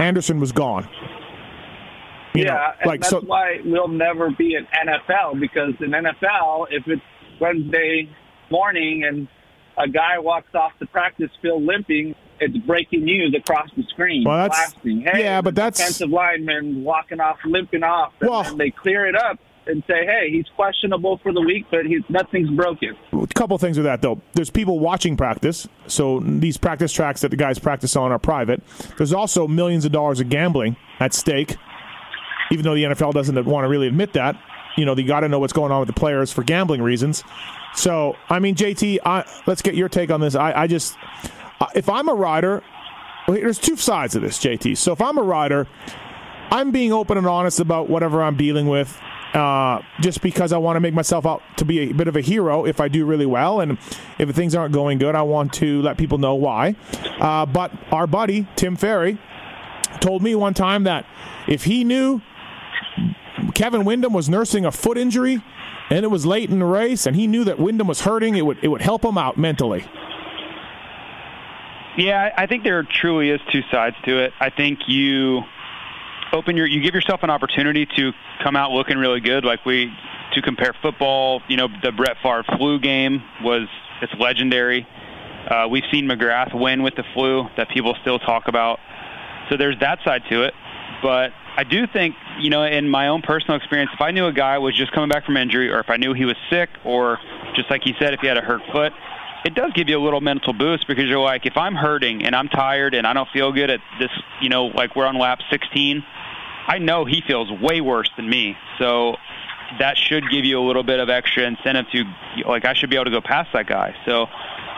[0.00, 0.88] Anderson was gone.
[2.34, 3.20] You yeah, know, and like that's so.
[3.20, 7.02] why we'll never be an NFL because in NFL, if it's
[7.40, 8.08] Wednesday
[8.50, 9.28] morning and
[9.78, 14.36] a guy walks off the practice field limping, it's breaking news across the screen, Well,
[14.48, 15.02] that's- blasting.
[15.02, 19.14] Hey, yeah, but that's- defensive lineman walking off, limping off, and Well- they clear it
[19.14, 23.56] up and say, "Hey, he's questionable for the week, but he's nothing's broken." A couple
[23.58, 24.20] things with that though.
[24.32, 28.62] There's people watching practice, so these practice tracks that the guys practice on are private.
[28.98, 31.56] There's also millions of dollars of gambling at stake,
[32.52, 34.40] even though the NFL doesn't want to really admit that.
[34.76, 37.24] You know, you got to know what's going on with the players for gambling reasons.
[37.74, 40.34] So, I mean, JT, I, let's get your take on this.
[40.34, 40.96] I, I just,
[41.74, 42.62] if I'm a rider,
[43.26, 44.76] there's two sides of this, JT.
[44.76, 45.66] So if I'm a rider,
[46.50, 48.98] I'm being open and honest about whatever I'm dealing with,
[49.32, 52.20] uh, just because I want to make myself out to be a bit of a
[52.20, 53.78] hero if I do really well, and
[54.18, 56.76] if things aren't going good, I want to let people know why.
[57.18, 59.18] Uh, but our buddy Tim Ferry
[60.00, 61.06] told me one time that
[61.48, 62.20] if he knew
[63.54, 65.42] Kevin Windham was nursing a foot injury
[65.90, 68.46] and it was late in the race, and he knew that Wyndham was hurting, it
[68.46, 69.84] would it would help him out mentally.
[71.98, 74.32] Yeah, I I think there truly is two sides to it.
[74.40, 75.42] I think you
[76.32, 79.92] open your you give yourself an opportunity to come out looking really good like we
[80.32, 83.68] to compare football, you know, the Brett Favre flu game was
[84.00, 84.86] it's legendary.
[85.48, 88.78] Uh, we've seen McGrath win with the flu that people still talk about.
[89.50, 90.54] So there's that side to it.
[91.02, 94.32] But I do think, you know, in my own personal experience, if I knew a
[94.32, 97.18] guy was just coming back from injury or if I knew he was sick or
[97.54, 98.92] just like he said, if he had a hurt foot,
[99.44, 102.34] it does give you a little mental boost because you're like, if I'm hurting and
[102.34, 104.10] I'm tired and I don't feel good at this,
[104.40, 106.02] you know, like we're on lap 16,
[106.68, 108.56] I know he feels way worse than me.
[108.78, 109.16] So
[109.78, 112.04] that should give you a little bit of extra incentive to,
[112.46, 113.94] like, I should be able to go past that guy.
[114.06, 114.26] So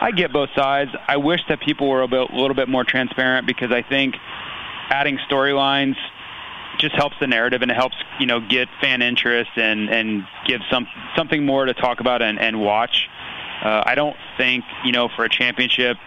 [0.01, 0.91] I get both sides.
[1.07, 4.15] I wish that people were a, bit, a little bit more transparent because I think
[4.89, 5.95] adding storylines
[6.79, 10.61] just helps the narrative and it helps you know get fan interest and and give
[10.69, 13.07] some something more to talk about and, and watch.
[13.63, 15.97] Uh, I don't think you know for a championship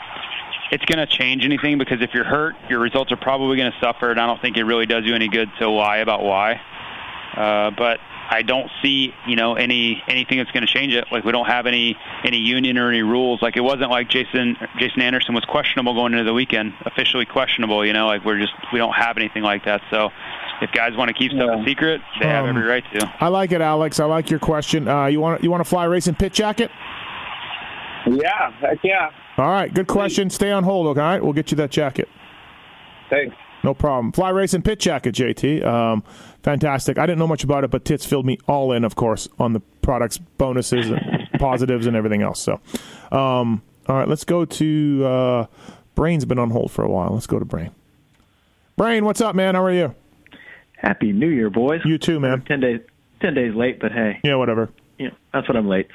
[0.71, 3.79] it's going to change anything because if you're hurt, your results are probably going to
[3.81, 6.61] suffer, and I don't think it really does you any good to lie about why.
[7.35, 8.01] Uh, but
[8.31, 11.07] I don't see you know any anything that's going to change it.
[11.11, 13.41] Like we don't have any any union or any rules.
[13.41, 17.87] Like it wasn't like Jason Jason Anderson was questionable going into the weekend, officially questionable.
[17.87, 19.81] You know, like we're just we don't have anything like that.
[19.91, 20.11] So
[20.61, 23.13] if guys want to keep stuff a secret, they have Um, every right to.
[23.21, 24.01] I like it, Alex.
[24.01, 24.89] I like your question.
[24.89, 26.71] Uh, you want you want to fly racing pit jacket?
[28.07, 29.11] Yeah, heck yeah.
[29.37, 30.31] All right, good question.
[30.31, 31.01] Stay on hold, okay?
[31.01, 32.09] All right, we'll get you that jacket.
[33.11, 33.37] Thanks.
[33.65, 34.13] No problem.
[34.13, 35.65] Fly racing pit jacket, JT.
[35.65, 36.03] Um,
[36.43, 36.99] fantastic.
[36.99, 39.53] I didn't know much about it, but Tits filled me all in, of course, on
[39.53, 42.41] the products, bonuses, and positives, and everything else.
[42.41, 42.61] So,
[43.13, 45.47] um, all right, let's go to uh,
[45.95, 47.11] Brain's been on hold for a while.
[47.13, 47.71] Let's go to Brain.
[48.77, 49.55] Brain, what's up, man?
[49.57, 49.95] How are you?
[50.81, 51.81] Happy New Year, boys.
[51.85, 52.43] You too, man.
[52.47, 52.81] Ten days,
[53.21, 54.71] ten days late, but hey, Yeah, whatever.
[54.99, 55.89] you know, that's what I'm late.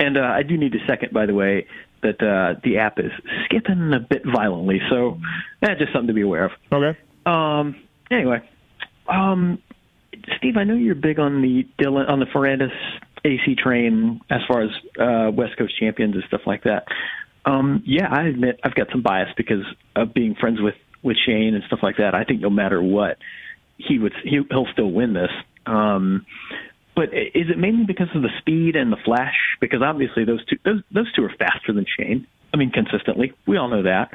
[0.00, 1.66] And uh, I do need to second, by the way,
[2.02, 3.12] that uh, the app is
[3.44, 4.80] skipping a bit violently.
[4.90, 5.18] So
[5.60, 6.50] that's just something to be aware of.
[6.72, 6.98] Okay.
[7.24, 7.76] Um.
[8.10, 8.42] Anyway,
[9.08, 9.62] um,
[10.38, 12.72] Steve, I know you're big on the Dylan on the Ferrandis
[13.24, 14.70] AC train as far as
[15.00, 16.84] uh, West Coast champions and stuff like that.
[17.46, 19.64] Um, yeah, I admit I've got some bias because
[19.96, 22.14] of being friends with with Shane and stuff like that.
[22.14, 23.16] I think no matter what,
[23.78, 25.30] he would he, he'll still win this.
[25.66, 26.26] Um,
[26.96, 29.34] but is it mainly because of the speed and the flash?
[29.60, 32.26] Because obviously those two those those two are faster than Shane.
[32.52, 34.10] I mean, consistently, we all know that.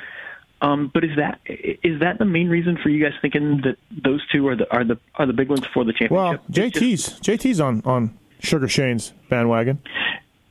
[0.62, 4.26] Um, but is that is that the main reason for you guys thinking that those
[4.32, 6.12] two are the are the are the big ones for the championship?
[6.12, 9.80] Well, JT's JT's on on Sugar Shane's bandwagon.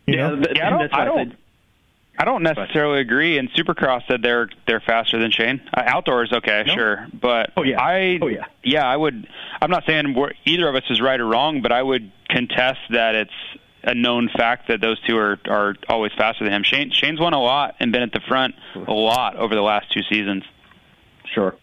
[0.06, 0.36] You Yeah, know?
[0.36, 0.78] th- Yeah, I don't.
[0.80, 1.34] that's I I don't.
[2.18, 3.38] I don't necessarily agree.
[3.38, 5.60] And Supercross said they're they're faster than Shane.
[5.72, 9.28] Uh, outdoors, okay, sure, but oh yeah, I oh yeah, yeah, I would.
[9.62, 13.14] I'm not saying either of us is right or wrong, but I would contest that
[13.14, 13.30] it's
[13.84, 16.64] a known fact that those two are are always faster than him.
[16.64, 19.92] Shane Shane's won a lot and been at the front a lot over the last
[19.92, 20.42] two seasons.
[21.32, 21.54] Sure,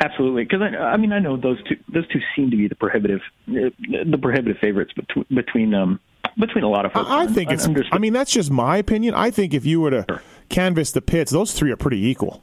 [0.00, 0.44] absolutely.
[0.44, 3.20] Because I, I mean, I know those two those two seem to be the prohibitive
[3.48, 6.00] uh, the prohibitive favorites between between um
[6.38, 7.10] between a lot of folks.
[7.10, 7.66] I, I think Un- it's.
[7.66, 7.94] understood.
[7.94, 9.14] I mean, that's just my opinion.
[9.14, 12.42] I think if you were to canvass the pits, those three are pretty equal.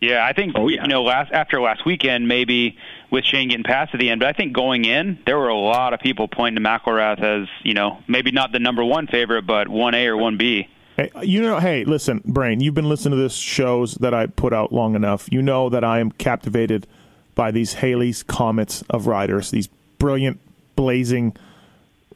[0.00, 0.82] Yeah, I think oh, yeah.
[0.82, 2.76] you know last after last weekend, maybe
[3.12, 5.56] with Shane getting past at the end, but I think going in, there were a
[5.56, 9.46] lot of people pointing to McElrath as you know maybe not the number one favorite,
[9.46, 10.68] but one A or one B.
[10.96, 14.52] Hey, you know, hey, listen, Brain, you've been listening to this shows that I put
[14.52, 15.28] out long enough.
[15.30, 16.86] You know that I am captivated
[17.36, 20.40] by these Haley's comets of riders, these brilliant,
[20.74, 21.36] blazing,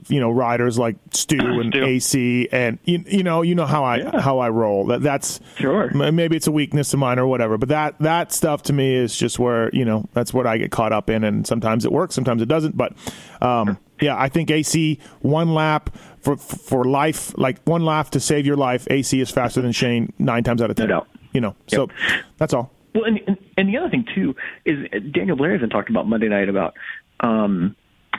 [0.09, 4.21] you know, riders like Stu and AC, and you, you know, you know how I
[4.21, 4.87] how I roll.
[4.87, 5.91] That that's sure.
[5.91, 9.17] Maybe it's a weakness of mine or whatever, but that that stuff to me is
[9.17, 12.15] just where you know that's what I get caught up in, and sometimes it works,
[12.15, 12.77] sometimes it doesn't.
[12.77, 12.93] But
[13.41, 18.47] um, yeah, I think AC one lap for for life, like one lap to save
[18.47, 18.87] your life.
[18.91, 20.89] AC is faster than Shane nine times out of ten.
[20.89, 21.89] No You know, so
[22.39, 22.73] that's all.
[22.95, 26.29] Well, and, and and the other thing too is Daniel Blair hasn't talked about Monday
[26.29, 26.75] night about
[27.21, 27.77] um,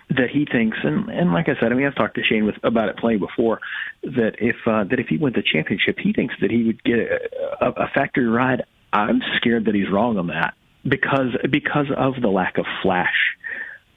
[0.10, 2.56] that he thinks, and and like I said, I mean I've talked to Shane with
[2.64, 3.60] about it plenty before.
[4.04, 7.00] That if uh, that if he wins the championship, he thinks that he would get
[7.00, 7.20] a,
[7.62, 8.64] a, a factory ride.
[8.94, 10.54] I'm scared that he's wrong on that
[10.88, 13.36] because because of the lack of flash.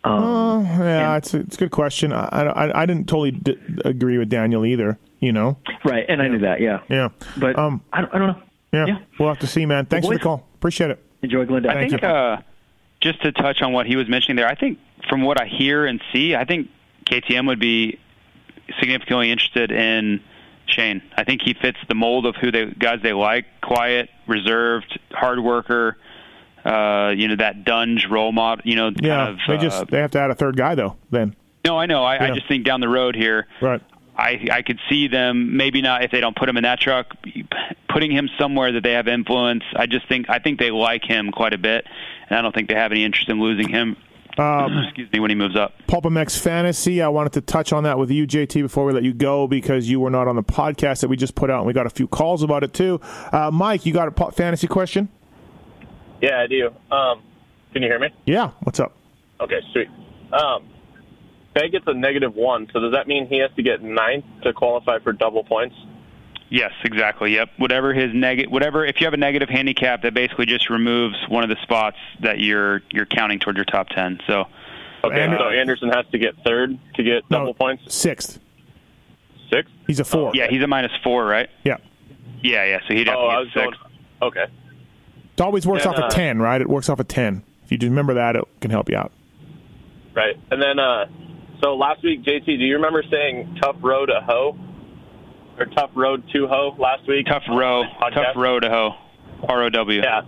[0.03, 2.13] Um, Oh yeah, it's a, it's a good question.
[2.13, 4.99] I I, I didn't totally d- agree with Daniel either.
[5.21, 6.07] You know, right?
[6.09, 6.61] And I knew that.
[6.61, 7.11] Yeah, yeah.
[7.37, 8.43] But um, I don't, I don't know.
[8.73, 9.85] Yeah, we'll have to see, man.
[9.87, 10.47] Thanks for the call.
[10.55, 11.05] Appreciate it.
[11.23, 11.73] Enjoy Glendale.
[11.73, 12.39] I think uh,
[13.03, 15.87] just to touch on what he was mentioning there, I think from what I hear
[15.87, 16.69] and see, I think
[17.07, 17.99] KTM would be
[18.79, 20.21] significantly interested in
[20.67, 21.03] Shane.
[21.17, 25.41] I think he fits the mold of who they guys they like: quiet, reserved, hard
[25.41, 25.97] worker.
[26.65, 28.63] Uh, you know that Dungey role model.
[28.67, 29.39] You know, Yeah, kind of.
[29.49, 30.97] they uh, just they have to add a third guy though.
[31.11, 31.35] Then
[31.65, 32.05] no, I know.
[32.05, 33.83] I, I just think down the road here, right?
[34.17, 37.17] I I could see them maybe not if they don't put him in that truck,
[37.89, 39.65] putting him somewhere that they have influence.
[39.75, 41.87] I just think I think they like him quite a bit,
[42.29, 43.97] and I don't think they have any interest in losing him.
[44.39, 45.75] Um, excuse me when he moves up.
[45.89, 47.03] PulpMX Fantasy.
[47.03, 49.89] I wanted to touch on that with you, JT, before we let you go because
[49.89, 51.91] you were not on the podcast that we just put out, and we got a
[51.91, 53.01] few calls about it too.
[53.33, 55.09] Uh, Mike, you got a pu- fantasy question?
[56.21, 56.69] Yeah, I do.
[56.95, 57.23] Um,
[57.73, 58.09] can you hear me?
[58.27, 58.51] Yeah.
[58.61, 58.95] What's up?
[59.41, 59.89] Okay, sweet.
[60.33, 60.69] Um,
[61.55, 64.53] Peg gets a negative one, so does that mean he has to get ninth to
[64.53, 65.75] qualify for double points?
[66.51, 67.35] Yes, exactly.
[67.35, 67.51] Yep.
[67.59, 68.85] Whatever his negative, whatever.
[68.85, 72.41] If you have a negative handicap, that basically just removes one of the spots that
[72.41, 74.19] you're you're counting toward your top ten.
[74.27, 74.45] So.
[75.03, 77.95] Okay, so Anderson has to get third to get double points.
[77.95, 78.39] Sixth.
[79.51, 79.73] Sixth.
[79.87, 80.33] He's a four.
[80.35, 81.49] Yeah, he's a minus four, right?
[81.65, 81.79] Yeah.
[82.43, 82.81] Yeah, yeah.
[82.87, 83.77] So he'd have Oh, I to was get six.
[83.79, 84.31] going.
[84.31, 84.53] Okay.
[85.35, 86.61] It always works And, off a uh, ten, right?
[86.61, 87.45] It works off a ten.
[87.65, 89.13] If you just remember that, it can help you out.
[90.15, 90.37] Right.
[90.51, 91.07] And then, uh,
[91.63, 94.59] so last week, JT, do you remember saying tough road to hoe?
[95.61, 97.27] Or tough road to hoe last week?
[97.27, 98.95] Tough row, tough row to hoe.
[99.47, 100.01] R O W.
[100.03, 100.23] Yeah.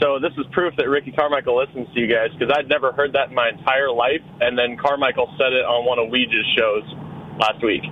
[0.00, 3.12] So this is proof that Ricky Carmichael listens to you guys because I'd never heard
[3.14, 4.22] that in my entire life.
[4.40, 6.84] And then Carmichael said it on one of Ouija's shows
[7.38, 7.82] last week.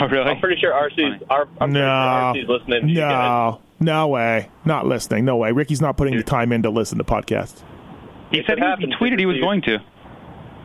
[0.00, 0.30] Oh, really?
[0.30, 3.58] I'm pretty sure RC's, R, I'm no, sure RC's listening to you guys.
[3.78, 4.50] no, no way.
[4.64, 5.24] Not listening.
[5.24, 5.52] No way.
[5.52, 7.62] Ricky's not putting the time in to listen to podcasts.
[8.30, 9.78] He said he, he tweeted he was going to.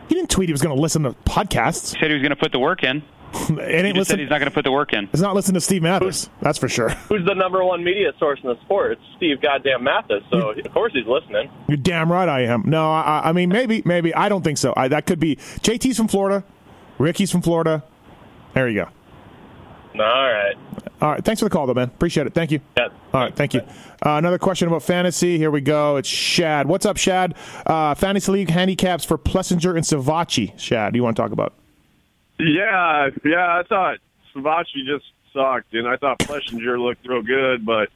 [0.07, 1.93] He didn't tweet he was going to listen to podcasts.
[1.93, 3.03] He said he was going to put the work in.
[3.33, 4.03] It He just listen.
[4.05, 5.07] said he's not going to put the work in.
[5.07, 6.29] He's not listening to Steve Matthes.
[6.41, 6.89] That's for sure.
[6.89, 8.93] Who's the number one media source in the sport?
[8.93, 10.23] It's Steve Goddamn Mathis.
[10.31, 11.49] So of course he's listening.
[11.67, 12.63] You're damn right I am.
[12.65, 14.73] No, I, I mean maybe, maybe I don't think so.
[14.75, 16.43] I, that could be JT's from Florida,
[16.97, 17.83] Ricky's from Florida.
[18.53, 18.89] There you go.
[19.93, 19.99] All
[20.31, 20.55] right.
[21.01, 21.23] All right.
[21.25, 21.89] Thanks for the call, though, man.
[21.89, 22.33] Appreciate it.
[22.33, 22.61] Thank you.
[22.77, 22.87] Yeah.
[23.13, 23.35] All right.
[23.35, 23.59] Thank you.
[24.05, 25.37] Uh, another question about fantasy.
[25.37, 25.97] Here we go.
[25.97, 26.65] It's Shad.
[26.67, 27.35] What's up, Shad?
[27.65, 30.57] Uh, fantasy league handicaps for Plessinger and Savatgy.
[30.57, 31.53] Shad, do you want to talk about?
[32.41, 33.97] Yeah, yeah, I thought
[34.36, 37.89] Savatgy just sucked, and I thought Plessinger looked real good, but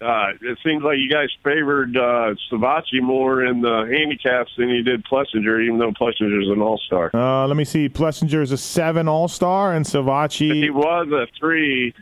[0.00, 4.82] uh, it seems like you guys favored uh, Savatgy more in the handicaps than you
[4.82, 7.10] did Plessinger, even though Plessinger's an all-star.
[7.14, 7.88] Uh, let me see.
[7.88, 10.62] Plessinger is a seven All Star, and Savatgy.
[10.62, 11.94] He was a three.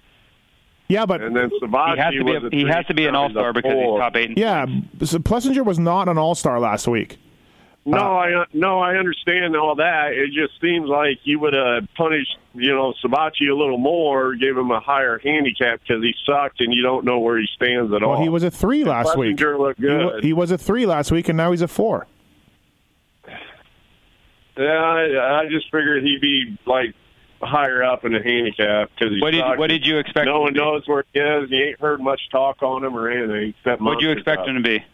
[0.89, 2.33] Yeah, but and then Savatgy He has to be.
[2.33, 4.37] was A, a he has to be an all star because he's top eight.
[4.37, 4.67] Yeah,
[5.03, 7.19] so Plessinger was not an All Star last week.
[7.85, 10.13] No, uh, I no, I understand all that.
[10.13, 14.57] It just seems like you would have punished, you know, Savatgy a little more, give
[14.57, 18.03] him a higher handicap because he sucked, and you don't know where he stands at
[18.03, 18.23] Well, all.
[18.23, 19.37] he was a three last week.
[19.37, 20.23] Plessinger looked He good.
[20.25, 22.07] He was a three last week, and now he's a four.
[24.57, 26.95] Yeah, I, I just figured he'd be like
[27.41, 30.55] higher up in the handicap because What did- what did you expect No him one
[30.55, 30.65] to be?
[30.65, 31.51] knows where he is.
[31.51, 33.55] He ain't heard much talk on him or anything.
[33.59, 34.49] Except What would you expect Truck.
[34.49, 34.85] him to be?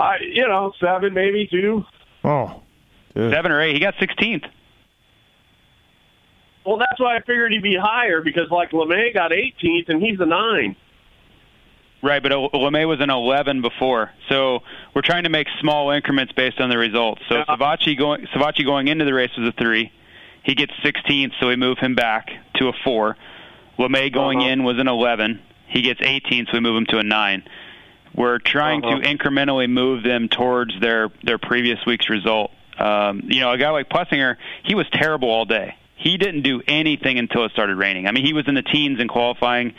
[0.00, 1.84] I, you know, seven maybe two.
[2.24, 2.62] Oh,
[3.14, 3.74] seven or eight.
[3.74, 4.44] He got 16th.
[6.64, 10.20] Well, that's why I figured he'd be higher because like LeMay got 18th and he's
[10.20, 10.76] a nine.
[12.02, 14.60] Right, but LeMay was an 11 before, so
[14.94, 17.20] we're trying to make small increments based on the results.
[17.28, 19.92] So Savatgy going Savatgy going into the race was a three.
[20.42, 23.16] He gets 16th, so we move him back to a four.
[23.78, 24.48] LeMay going uh-huh.
[24.48, 25.40] in was an 11.
[25.68, 27.42] He gets 18th, so we move him to a nine.
[28.14, 32.50] We're trying to incrementally move them towards their their previous week's result.
[32.78, 35.76] Um, you know, a guy like Plessinger, he was terrible all day.
[35.96, 38.06] he didn't do anything until it started raining.
[38.06, 39.74] I mean, he was in the teens in qualifying.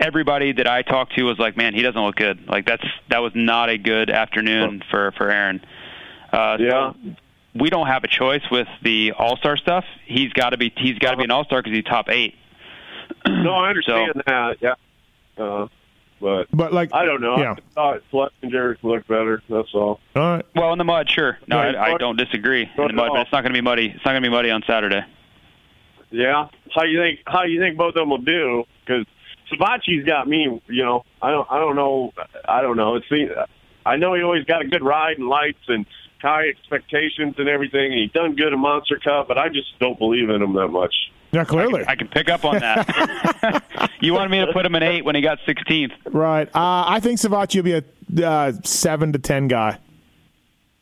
[0.00, 3.18] Everybody that I talked to was like, "Man, he doesn't look good." Like that's that
[3.18, 5.60] was not a good afternoon for for Aaron.
[6.32, 6.70] Uh, yeah.
[6.92, 6.96] So
[7.54, 9.84] we don't have a choice with the All Star stuff.
[10.06, 12.34] He's got to be he's got to be an All Star because he's top eight.
[13.26, 14.56] No, I understand So- that.
[14.60, 14.74] Yeah.
[15.36, 15.66] Uh,
[16.20, 17.38] but but like I don't know.
[17.38, 17.54] yeah.
[17.58, 19.42] I thought Plessinger looked better.
[19.48, 20.00] That's all.
[20.16, 20.46] All right.
[20.54, 21.38] Well, in the mud, sure.
[21.46, 21.74] No, Right.
[21.74, 23.86] I, I don't disagree in the mud, but it's not going to be muddy.
[23.94, 25.00] It's not going to be muddy on Saturday.
[26.10, 26.48] Yeah.
[26.74, 27.20] How you think?
[27.26, 28.64] How you think both of them will do?
[28.84, 29.06] Because
[29.52, 30.60] Savatgy's got me.
[30.68, 31.46] You know, I don't.
[31.50, 32.12] I don't know.
[32.48, 32.96] I don't know.
[32.96, 33.06] It's.
[33.86, 35.86] I know he always got a good ride and lights and
[36.20, 37.92] high expectations and everything.
[37.92, 40.68] And he's done good in Monster Cup, but I just don't believe in him that
[40.68, 40.94] much.
[41.30, 41.84] Yeah, clearly.
[41.86, 43.62] I can pick up on that.
[44.00, 45.92] you wanted me to put him in eight when he got 16th.
[46.06, 46.48] Right.
[46.48, 47.84] Uh, I think Savatgy will be a
[48.26, 49.78] uh, seven to ten guy.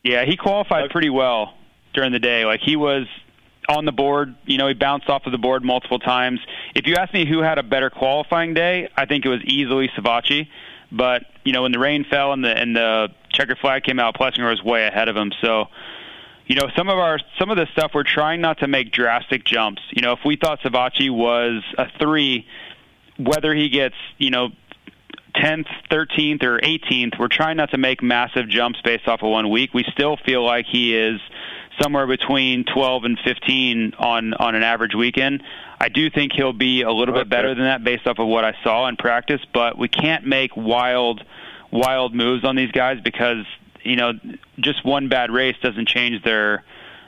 [0.05, 1.55] Yeah, he qualified pretty well
[1.95, 2.45] during the day.
[2.45, 3.07] Like he was
[3.69, 4.37] on the board.
[4.45, 6.39] You know, he bounced off of the board multiple times.
[6.77, 9.89] If you ask me who had a better qualifying day, I think it was easily
[9.89, 10.49] Savatgy.
[10.93, 14.15] But you know, when the rain fell and the and the checker flag came out,
[14.15, 15.33] Plessinger was way ahead of him.
[15.41, 15.67] So.
[16.47, 19.45] You know, some of our some of the stuff we're trying not to make drastic
[19.45, 19.83] jumps.
[19.91, 22.47] You know, if we thought Savatgy was a three,
[23.19, 24.51] whether he gets you know
[25.35, 29.51] 10th, 13th, or 18th, we're trying not to make massive jumps based off of one
[29.51, 29.75] week.
[29.75, 31.21] We still feel like he is
[31.81, 35.43] somewhere between 12 and 15 on on an average weekend.
[35.79, 38.45] I do think he'll be a little bit better than that based off of what
[38.45, 41.23] I saw in practice, but we can't make wild
[41.71, 43.45] wild moves on these guys because
[43.87, 44.13] you know
[44.59, 46.65] just one bad race doesn't change their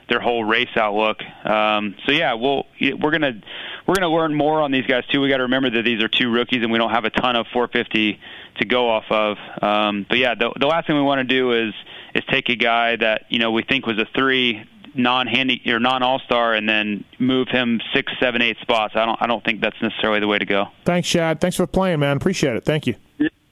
[0.09, 1.21] their whole race outlook.
[1.45, 3.39] Um, so yeah, we'll we're gonna
[3.87, 5.21] we're gonna learn more on these guys too.
[5.21, 7.35] We got to remember that these are two rookies and we don't have a ton
[7.35, 8.19] of 450
[8.57, 9.37] to go off of.
[9.61, 11.73] Um, but yeah, the, the last thing we want to do is
[12.15, 14.65] is take a guy that you know we think was a three
[14.95, 18.95] non-handy or non-all-star and then move him six, seven, eight spots.
[18.95, 20.65] I don't I don't think that's necessarily the way to go.
[20.85, 21.39] Thanks, Shad.
[21.39, 22.17] Thanks for playing, man.
[22.17, 22.65] Appreciate it.
[22.65, 22.95] Thank you.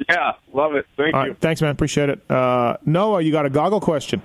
[0.10, 0.86] Yeah, love it.
[0.96, 1.32] Thank All you.
[1.32, 1.72] right, thanks, man.
[1.72, 2.32] Appreciate it.
[2.32, 4.22] Uh, Noah, you got a goggle question?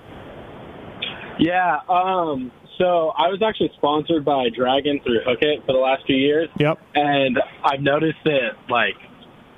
[1.39, 1.79] Yeah.
[1.89, 2.51] Um.
[2.77, 6.49] So I was actually sponsored by Dragon through Hookit for the last few years.
[6.59, 6.79] Yep.
[6.95, 8.95] And I've noticed that like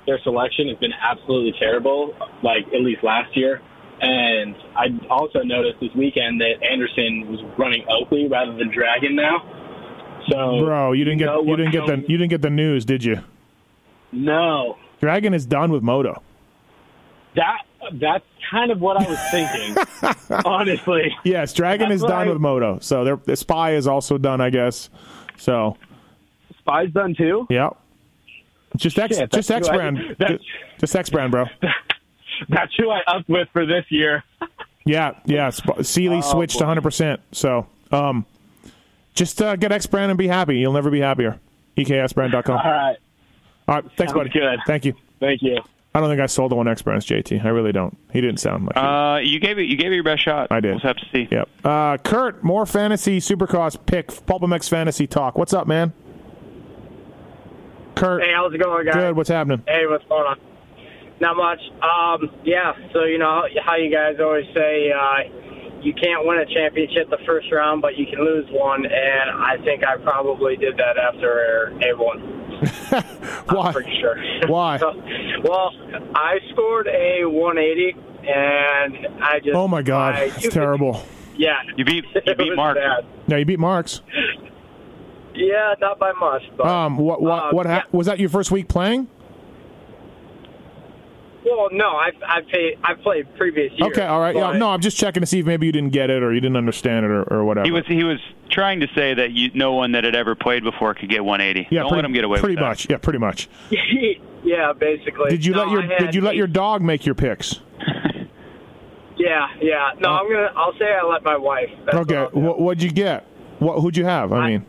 [0.06, 2.14] their selection has been absolutely terrible.
[2.42, 3.62] Like at least last year.
[4.00, 9.40] And I also noticed this weekend that Anderson was running Oakley rather than Dragon now.
[10.28, 12.84] So Bro, you didn't get know you didn't get the you didn't get the news,
[12.84, 13.20] did you?
[14.12, 14.76] no.
[15.00, 16.22] Dragon is done with Moto.
[17.34, 17.58] That
[17.94, 20.40] that's kind of what I was thinking.
[20.44, 21.14] honestly.
[21.24, 22.78] Yes, Dragon That's is done I- with Moto.
[22.80, 24.88] So their the Spy is also done, I guess.
[25.36, 25.76] So
[26.58, 27.46] Spy's done too.
[27.50, 27.70] yeah,
[28.76, 30.16] just X Shit, just X who I- brand,
[30.80, 31.44] just X brand, bro.
[32.48, 34.22] That's who I upped with for this year.
[34.84, 35.50] Yeah, yeah.
[35.50, 36.82] Sp- Seely Oh, switched 100.
[36.82, 38.24] percent So um,
[39.14, 40.58] just uh, get X brand and be happy.
[40.58, 41.38] You'll never be happier.
[41.76, 42.56] EKSbrand.com.
[42.58, 42.96] All right.
[43.68, 44.30] All right, thanks, Sounds buddy.
[44.30, 44.58] good.
[44.66, 44.94] Thank you.
[45.20, 45.58] Thank you.
[45.94, 47.42] I don't think I sold the one X brands, JT.
[47.44, 47.96] I really don't.
[48.12, 48.76] He didn't sound like.
[48.76, 50.48] Uh, you gave it you gave it your best shot.
[50.50, 50.72] I did.
[50.72, 51.26] We'll have to see.
[51.30, 51.48] Yep.
[51.64, 55.38] Uh, Kurt, more fantasy Supercross pick PulpMX fantasy talk.
[55.38, 55.94] What's up, man?
[57.94, 58.22] Kurt.
[58.22, 58.94] Hey, how's it going, guys?
[58.94, 59.16] Good.
[59.16, 59.62] What's happening?
[59.66, 60.38] Hey, what's going on?
[61.18, 61.60] Not much.
[61.82, 66.46] Um, yeah, so you know how you guys always say uh, you can't win a
[66.46, 70.76] championship the first round, but you can lose one, and I think I probably did
[70.76, 72.45] that after A1.
[72.60, 73.66] Why?
[73.68, 74.16] I'm pretty sure.
[74.48, 74.76] Why?
[75.44, 75.70] well,
[76.14, 77.96] I scored a 180,
[78.28, 81.02] and I just Oh my God, I- it's terrible.
[81.36, 82.78] Yeah, you beat you beat Mark.
[83.28, 84.00] No, you beat Marks.
[85.34, 88.50] Yeah, not by much, but Um, what what uh, what ha- was that your first
[88.50, 89.08] week playing?
[91.48, 93.90] Well, no, I've I paid I played previous years.
[93.92, 94.34] Okay, all right.
[94.34, 96.40] Yeah, no, I'm just checking to see if maybe you didn't get it or you
[96.40, 97.64] didn't understand it or, or whatever.
[97.66, 98.18] He was he was
[98.50, 101.68] trying to say that you, no one that had ever played before could get 180.
[101.70, 102.68] yeah, Don't pretty, let him get away pretty with that.
[102.68, 102.90] much.
[102.90, 103.48] Yeah, pretty much.
[104.42, 105.30] yeah, basically.
[105.30, 107.60] Did you No, let your Did you let your dog make your picks?
[109.18, 109.92] Yeah, yeah.
[109.98, 110.52] No, I'm gonna.
[110.54, 111.70] I'll say I let my wife.
[111.86, 112.26] That's okay.
[112.38, 113.24] What what'd you get?
[113.60, 114.30] What who'd you have?
[114.30, 114.66] I mean,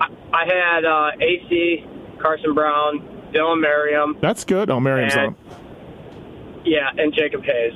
[0.00, 1.84] I had uh, AC,
[2.18, 4.70] Carson Brown, Dylan Merriam, that's good.
[4.70, 5.36] Oh, Merriam's And- on.
[6.66, 7.72] Yeah, and Jacob Hayes.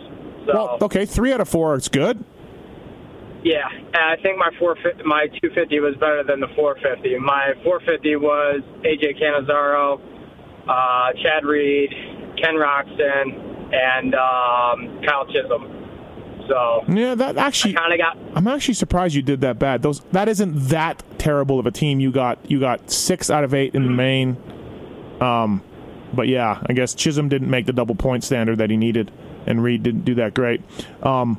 [0.46, 1.74] So Well, okay, three out of four.
[1.76, 2.22] It's good.
[3.42, 7.18] yeah, and I think my 450, my 250 was better than the 450.
[7.18, 10.00] My 450 was AJ Catanzaro,
[10.68, 11.90] uh, Chad Reed,
[12.42, 15.76] Ken Roczen, and um, Kyle Chisholm.
[16.48, 17.74] So Yeah, that actually.
[17.74, 19.82] kind of got I'm actually surprised you did that bad.
[19.82, 22.00] Those that isn't that terrible of a team.
[22.00, 24.36] You got you got six out of eight in the main.
[25.20, 25.62] Um,
[26.14, 29.10] but yeah, I guess Chisholm didn't make the double point standard that he needed,
[29.46, 30.62] and Reed didn't do that great.
[31.02, 31.38] Um,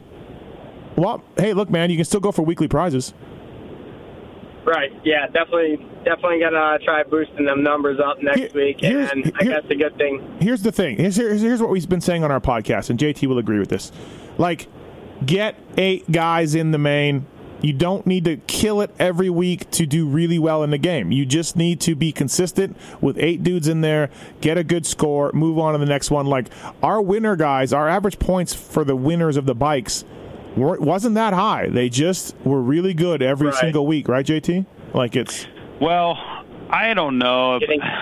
[0.95, 3.13] well, hey, look, man, you can still go for weekly prizes.
[4.65, 4.91] Right.
[5.03, 5.25] Yeah.
[5.27, 5.77] Definitely.
[6.05, 9.97] Definitely gonna try boosting them numbers up next week, here's- and I guess the good
[9.97, 10.37] thing.
[10.39, 10.97] Here's the thing.
[10.97, 13.69] Here's, here's here's what we've been saying on our podcast, and JT will agree with
[13.69, 13.91] this.
[14.37, 14.67] Like,
[15.25, 17.25] get eight guys in the main.
[17.61, 21.11] You don't need to kill it every week to do really well in the game.
[21.11, 24.09] You just need to be consistent with eight dudes in there,
[24.41, 26.25] get a good score, move on to the next one.
[26.25, 26.47] Like
[26.81, 30.03] our winner guys, our average points for the winners of the bikes
[30.57, 31.67] weren't- wasn't that high.
[31.69, 33.55] They just were really good every Right.
[33.55, 34.65] single week, right, JT?
[34.93, 35.47] Like it's
[35.79, 36.17] Well,
[36.69, 37.59] I don't know.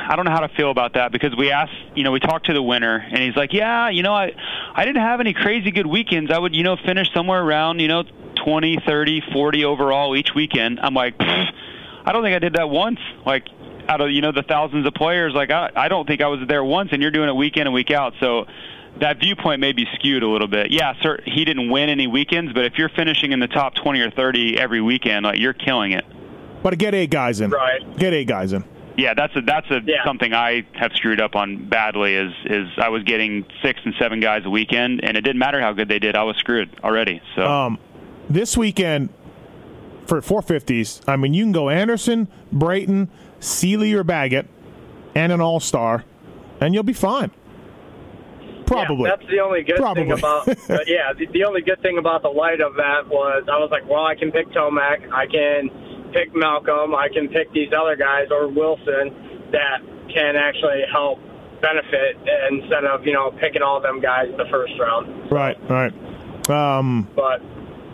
[0.09, 2.45] I don't know how to feel about that because we asked, you know, we talked
[2.47, 4.31] to the winner and he's like, "Yeah, you know, I
[4.75, 6.29] I didn't have any crazy good weekends.
[6.31, 8.03] I would, you know, finish somewhere around, you know,
[8.43, 12.99] 20, 30, 40 overall each weekend." I'm like, "I don't think I did that once."
[13.25, 13.47] Like
[13.87, 16.39] out of, you know, the thousands of players, like I I don't think I was
[16.47, 18.13] there once and you're doing it week in and week out.
[18.19, 18.45] So
[18.99, 20.71] that viewpoint may be skewed a little bit.
[20.71, 23.99] Yeah, sir, he didn't win any weekends, but if you're finishing in the top 20
[24.01, 26.03] or 30 every weekend, like you're killing it.
[26.63, 27.49] but get eight guys in.
[27.51, 27.97] Right.
[27.97, 28.63] Get eight guys in.
[28.97, 32.15] Yeah, that's a that's a something I have screwed up on badly.
[32.15, 35.61] Is is I was getting six and seven guys a weekend, and it didn't matter
[35.61, 36.17] how good they did.
[36.17, 37.21] I was screwed already.
[37.35, 37.79] So Um,
[38.29, 39.09] this weekend
[40.05, 43.09] for 450s, I mean, you can go Anderson, Brayton,
[43.39, 44.47] Seely, or Baggett,
[45.15, 46.03] and an All Star,
[46.59, 47.31] and you'll be fine.
[48.65, 49.09] Probably.
[49.09, 50.03] Yeah, that's the only good Probably.
[50.03, 50.47] thing about.
[50.87, 53.89] yeah, the, the only good thing about the light of that was I was like,
[53.89, 58.27] well, I can pick Tomac, I can pick Malcolm, I can pick these other guys
[58.29, 59.81] or Wilson that
[60.13, 61.19] can actually help
[61.61, 62.15] benefit
[62.51, 65.31] instead of you know picking all them guys in the first round.
[65.31, 65.93] Right, right.
[66.49, 67.41] Um, But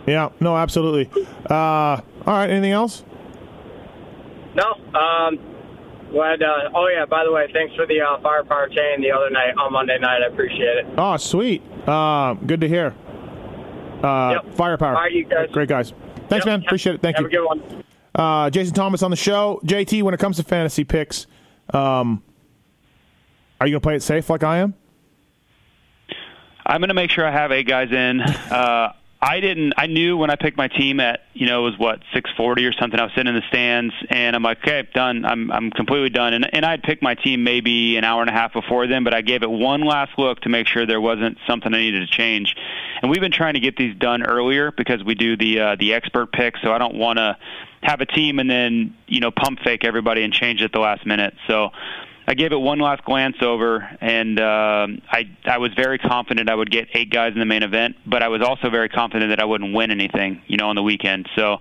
[0.06, 1.10] yeah, no, absolutely.
[1.48, 3.04] Uh, all right, anything else?
[4.54, 5.38] no, um,
[6.10, 6.42] glad.
[6.42, 9.54] Uh, oh yeah, by the way, thanks for the uh, firepower chain the other night
[9.58, 10.22] on Monday night.
[10.22, 10.86] I appreciate it.
[10.96, 11.62] Oh, sweet.
[11.86, 12.94] Uh, good to hear.
[14.02, 14.94] Uh, Firepower.
[14.94, 15.48] All right, you guys.
[15.52, 15.92] Great guys.
[16.28, 16.62] Thanks, man.
[16.64, 17.02] Appreciate it.
[17.02, 17.28] Thank Have you.
[17.28, 17.84] a good one.
[18.14, 19.60] Uh, Jason Thomas on the show.
[19.64, 21.26] JT, when it comes to fantasy picks,
[21.72, 22.22] um,
[23.60, 24.74] are you going to play it safe like I am?
[26.64, 28.20] I'm going to make sure I have eight guys in.
[28.20, 29.72] Uh, I didn't.
[29.78, 32.72] I knew when I picked my team at you know it was what 640 or
[32.72, 33.00] something.
[33.00, 35.24] I was sitting in the stands and I'm like, okay, I'm done.
[35.24, 36.34] I'm I'm completely done.
[36.34, 39.14] And and I'd picked my team maybe an hour and a half before then, but
[39.14, 42.14] I gave it one last look to make sure there wasn't something I needed to
[42.14, 42.54] change.
[43.00, 45.94] And we've been trying to get these done earlier because we do the uh, the
[45.94, 46.56] expert pick.
[46.62, 47.38] So I don't want to
[47.82, 50.80] have a team and then you know pump fake everybody and change it at the
[50.80, 51.34] last minute.
[51.46, 51.70] So
[52.28, 56.54] I gave it one last glance over, and um, I I was very confident I
[56.54, 59.40] would get eight guys in the main event, but I was also very confident that
[59.40, 61.28] I wouldn't win anything, you know, on the weekend.
[61.36, 61.58] So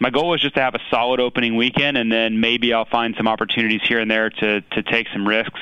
[0.00, 3.14] my goal was just to have a solid opening weekend, and then maybe I'll find
[3.16, 5.60] some opportunities here and there to to take some risks.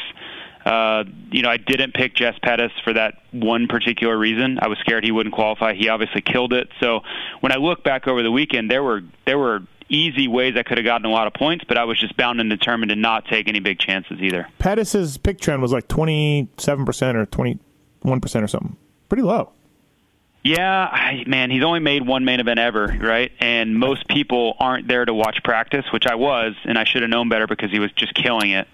[0.64, 4.59] Uh, you know, I didn't pick Jess Pettis for that one particular reason.
[4.61, 5.74] I was scared he wouldn't qualify.
[5.74, 6.68] He obviously killed it.
[6.80, 7.01] So
[7.40, 10.78] when I look back over the weekend, there were there were easy ways I could
[10.78, 13.26] have gotten a lot of points, but I was just bound and determined to not
[13.26, 14.49] take any big chances either.
[14.59, 16.49] Pettis's pick trend was like 27%
[17.14, 18.76] or 21% or something.
[19.09, 19.53] Pretty low.
[20.45, 23.32] Yeah, man, he's only made one main event ever, right?
[23.41, 27.11] And most people aren't there to watch practice, which I was, and I should have
[27.11, 28.68] known better because he was just killing it.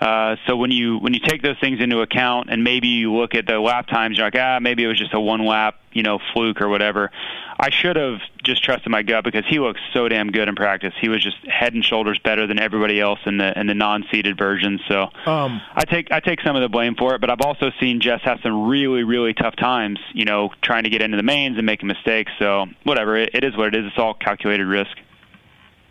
[0.00, 3.34] Uh, so when you when you take those things into account, and maybe you look
[3.34, 6.02] at the lap times, you're like, ah, maybe it was just a one lap, you
[6.02, 7.10] know, fluke or whatever.
[7.58, 10.94] I should have just trusted my gut because he looks so damn good in practice.
[10.98, 14.38] He was just head and shoulders better than everybody else in the in the non-seeded
[14.38, 14.80] version.
[14.88, 17.70] So Um, I take I take some of the blame for it, but I've also
[17.78, 21.22] seen Jess have some really really tough times, you know, trying to get into the
[21.22, 22.32] mains and making mistakes.
[22.38, 23.84] So whatever, it, it is what it is.
[23.84, 24.96] It's all calculated risk.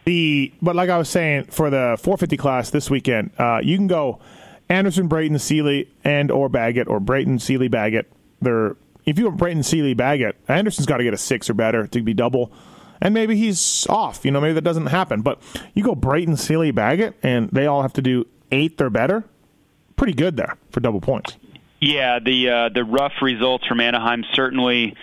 [0.09, 3.85] The but like I was saying for the 450 class this weekend, uh, you can
[3.85, 4.19] go
[4.67, 8.11] Anderson, Brayton, Seely, and or Baggett, or Brayton, Seely, Baggett.
[8.41, 11.85] They're if you want Brayton, Seely, Baggett, Anderson's got to get a six or better
[11.85, 12.51] to be double,
[12.99, 14.25] and maybe he's off.
[14.25, 15.21] You know, maybe that doesn't happen.
[15.21, 15.43] But
[15.75, 19.25] you go Brayton, Seely, Baggett, and they all have to do eighth or better.
[19.95, 21.37] Pretty good there for double points.
[21.79, 24.95] Yeah, the uh, the rough results from Anaheim certainly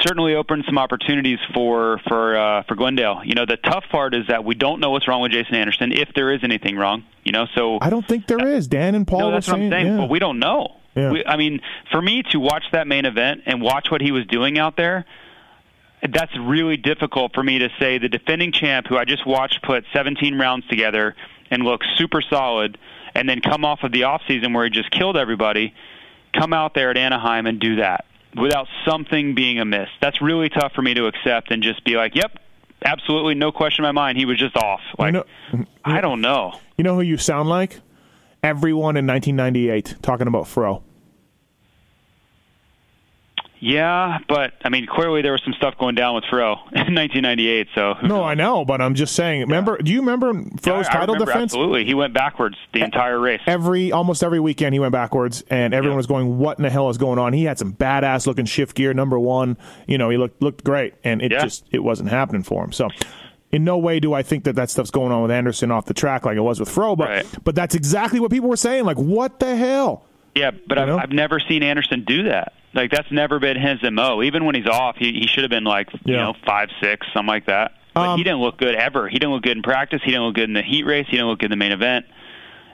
[0.00, 3.20] certainly opened some opportunities for for uh, for Glendale.
[3.24, 5.92] You know, the tough part is that we don't know what's wrong with Jason Anderson
[5.92, 7.04] if there is anything wrong.
[7.24, 8.66] You know, so I don't think there is.
[8.66, 9.86] Dan and Paul no, that's what I'm saying.
[9.86, 9.96] yeah.
[9.98, 10.76] But we don't know.
[10.94, 11.10] Yeah.
[11.10, 14.26] We, I mean, for me to watch that main event and watch what he was
[14.26, 15.04] doing out there,
[16.08, 19.84] that's really difficult for me to say the defending champ who I just watched put
[19.92, 21.16] 17 rounds together
[21.50, 22.78] and look super solid
[23.14, 25.74] and then come off of the off season where he just killed everybody,
[26.32, 28.04] come out there at Anaheim and do that
[28.36, 29.88] without something being amiss.
[30.00, 32.38] That's really tough for me to accept and just be like, "Yep,
[32.84, 35.14] absolutely no question in my mind, he was just off." Like
[35.84, 36.54] I don't know.
[36.76, 37.80] You know who you sound like?
[38.42, 40.82] Everyone in 1998 talking about Fro.
[43.64, 47.68] Yeah, but I mean, clearly there was some stuff going down with Fro in 1998.
[47.74, 49.40] So No, I know, but I'm just saying.
[49.40, 49.78] Remember?
[49.78, 51.52] Do you remember Fro's I title remember defense?
[51.54, 53.40] Absolutely, he went backwards the entire race.
[53.46, 56.90] Every almost every weekend he went backwards, and everyone was going, "What in the hell
[56.90, 59.56] is going on?" He had some badass looking shift gear, number one.
[59.86, 61.42] You know, he looked looked great, and it Yeah.
[61.42, 62.72] just it wasn't happening for him.
[62.72, 62.88] So.
[63.52, 65.94] In no way do I think that that stuff's going on with Anderson off the
[65.94, 68.84] track like it was with Fro, but but that's exactly what people were saying.
[68.84, 70.06] Like, what the hell?
[70.34, 72.52] Yeah, but I've, I've never seen Anderson do that.
[72.74, 74.22] Like that's never been his mo.
[74.22, 77.28] Even when he's off, he he should have been like you know five six something
[77.28, 77.72] like that.
[77.94, 79.08] But he didn't look good ever.
[79.08, 80.00] He didn't look good in practice.
[80.04, 81.06] He didn't look good in the heat race.
[81.06, 82.06] He didn't look good in the main event.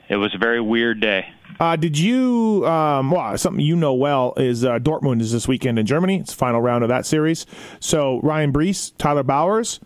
[0.09, 1.27] It was a very weird day.
[1.59, 2.65] Uh, did you?
[2.65, 6.19] Um, well, something you know well is uh, Dortmund is this weekend in Germany.
[6.19, 7.45] It's the final round of that series.
[7.79, 9.79] So Ryan Breece, Tyler Bowers,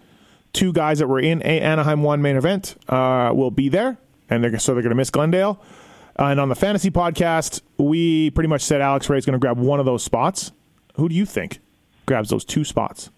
[0.54, 3.98] two guys that were in a Anaheim one main event, uh, will be there,
[4.30, 5.62] and they're so they're going to miss Glendale.
[6.18, 9.40] Uh, and on the fantasy podcast, we pretty much said Alex Ray is going to
[9.40, 10.52] grab one of those spots.
[10.96, 11.60] Who do you think
[12.06, 13.10] grabs those two spots?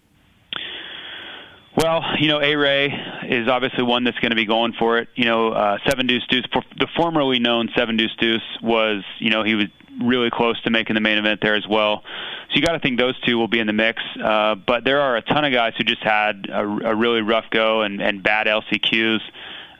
[1.76, 2.92] Well, you know, A Ray
[3.28, 5.08] is obviously one that's going to be going for it.
[5.14, 6.46] You know, uh, Seven Deuce Deuce,
[6.76, 9.66] the formerly known Seven Deuce Deuce, was you know he was
[10.02, 12.02] really close to making the main event there as well.
[12.50, 14.02] So you got to think those two will be in the mix.
[14.22, 17.44] Uh, but there are a ton of guys who just had a, a really rough
[17.50, 19.20] go and, and bad LCQs.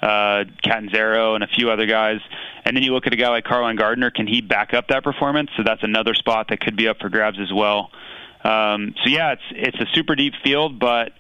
[0.01, 2.21] Uh, Catanzaro and a few other guys,
[2.69, 4.11] and then you look at a guy like Carlen Gardner.
[4.11, 5.49] Can he back up that performance?
[5.57, 7.91] So that's another spot that could be up for grabs as well.
[8.45, 11.13] Um, so yeah, it's it's a super deep field, but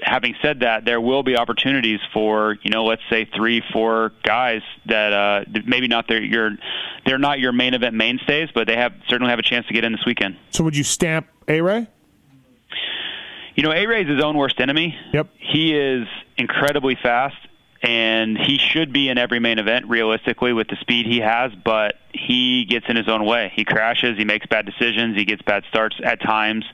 [0.00, 4.62] having said that, there will be opportunities for you know, let's say three, four guys
[4.86, 6.52] that uh, maybe not their your
[7.04, 9.84] they're not your main event mainstays, but they have certainly have a chance to get
[9.84, 10.38] in this weekend.
[10.50, 11.86] So would you stamp A Ray?
[13.56, 14.98] You know, A Ray is his own worst enemy.
[15.12, 15.28] Yep.
[15.38, 17.36] He is incredibly fast,
[17.84, 21.96] and he should be in every main event realistically with the speed he has, but
[22.14, 23.52] he gets in his own way.
[23.54, 26.64] He crashes, he makes bad decisions, he gets bad starts at times.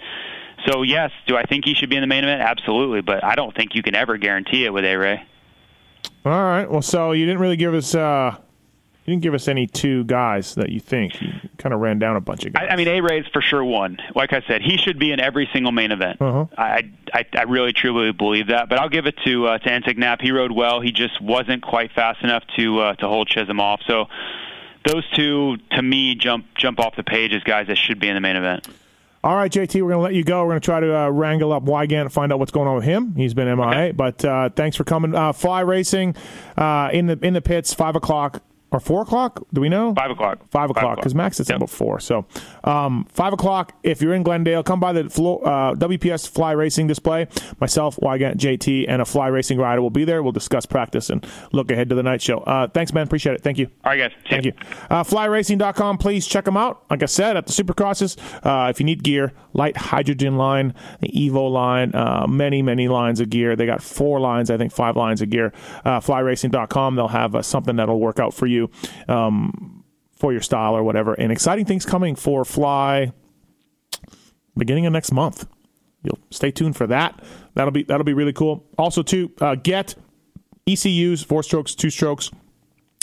[0.67, 2.43] So yes, do I think he should be in the main event?
[2.43, 5.27] Absolutely, but I don't think you can ever guarantee it with A Ray.
[6.25, 6.71] All right.
[6.71, 8.37] Well, so you didn't really give us uh,
[9.05, 11.21] you didn't give us any two guys that you think.
[11.21, 12.67] You kind of ran down a bunch of guys.
[12.69, 13.99] I, I mean, A Ray's for sure one.
[14.15, 16.21] Like I said, he should be in every single main event.
[16.21, 16.47] Uh-huh.
[16.57, 18.69] I, I I really truly believe that.
[18.69, 20.21] But I'll give it to uh, to Enticknap.
[20.21, 20.81] He rode well.
[20.81, 23.81] He just wasn't quite fast enough to uh, to hold Chisholm off.
[23.87, 24.07] So
[24.87, 28.15] those two, to me, jump jump off the page as guys that should be in
[28.15, 28.69] the main event.
[29.23, 30.43] All right, JT, we're going to let you go.
[30.45, 32.77] We're going to try to uh, wrangle up Weigandt and find out what's going on
[32.77, 33.15] with him.
[33.15, 35.15] He's been MIA, but uh, thanks for coming.
[35.15, 36.17] Uh, fly racing
[36.57, 38.43] uh, in the in the pits, five o'clock
[38.73, 39.45] or four o'clock?
[39.53, 39.95] Do we know?
[39.95, 40.39] Five o'clock.
[40.51, 42.01] Five o'clock because Max is about four.
[42.01, 42.27] So
[42.65, 43.73] um, five o'clock.
[43.83, 47.27] If you're in Glendale, come by the uh, WPS Fly Racing display.
[47.61, 50.23] Myself, Weigandt, JT, and a Fly Racing rider will be there.
[50.23, 52.39] We'll discuss practice and look ahead to the night show.
[52.41, 53.07] Uh, thanks, man.
[53.07, 53.43] Appreciate it.
[53.43, 53.71] Thank you.
[53.85, 54.13] All right, guys.
[54.29, 54.53] Thank you.
[54.89, 55.99] Uh, flyracing.com.
[55.99, 56.85] Please check them out.
[56.91, 61.09] Like I said, at the Supercrosses, uh, if you need gear, Lite Hydrogen line, the
[61.09, 63.57] Evo line, uh, many, many lines of gear.
[63.57, 65.53] They got four lines, I think five lines of gear.
[65.85, 66.97] Uh, flyracing.com.
[66.97, 68.60] They'll have uh, something that'll work out for you
[69.09, 69.85] um,
[70.17, 71.15] for your style or whatever.
[71.15, 73.13] And exciting things coming for Fly
[74.57, 75.47] beginning of next month.
[76.03, 77.23] You'll stay tuned for that.
[77.55, 78.65] That'll be that'll be really cool.
[78.79, 79.95] Also, to uh, get
[80.67, 82.31] ECUs, four strokes, two strokes.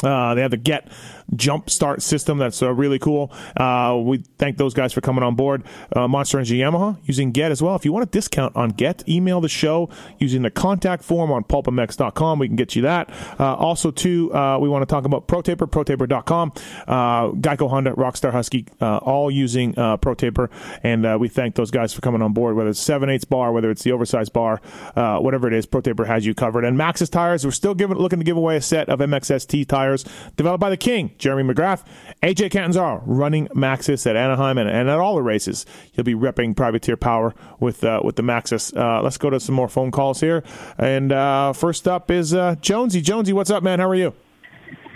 [0.03, 0.91] Uh, they have the Get
[1.35, 2.37] Jump Start system.
[2.37, 3.31] That's uh, really cool.
[3.55, 5.63] Uh, we thank those guys for coming on board.
[5.95, 7.75] Uh, Monster Energy Yamaha using Get as well.
[7.75, 11.43] If you want a discount on Get, email the show using the contact form on
[11.43, 12.39] pulpmx.com.
[12.39, 13.09] We can get you that.
[13.39, 16.53] Uh, also, too, uh, we want to talk about ProTaper, protaper.com,
[16.87, 20.49] uh, Geico Honda, Rockstar Husky, uh, all using ProTaper.
[20.83, 23.51] And uh, we thank those guys for coming on board, whether it's 7 8 bar,
[23.51, 24.61] whether it's the oversized bar,
[24.95, 26.65] uh, whatever it is, ProTaper has you covered.
[26.65, 30.05] And Maxxis Tires, we're still giving, looking to give away a set of MXST tires
[30.35, 31.83] developed by the King, Jeremy McGrath.
[32.23, 35.65] AJ Catanzaro running Maxxis at Anaheim and, and at all the races.
[35.91, 38.75] He'll be repping Privateer Power with uh, with the Maxxis.
[38.75, 40.43] Uh, let's go to some more phone calls here.
[40.77, 43.01] And uh, first up is uh, Jonesy.
[43.01, 43.79] Jonesy, what's up, man?
[43.79, 44.13] How are you?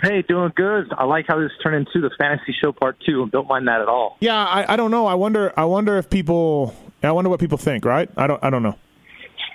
[0.02, 0.92] Hey, doing good.
[0.98, 3.28] I like how this turned into the fantasy show part two.
[3.30, 4.16] Don't mind that at all.
[4.20, 5.06] Yeah, I, I don't know.
[5.06, 5.52] I wonder.
[5.56, 6.74] I wonder if people.
[7.04, 7.84] I wonder what people think.
[7.84, 8.10] Right?
[8.16, 8.42] I don't.
[8.42, 8.76] I don't know.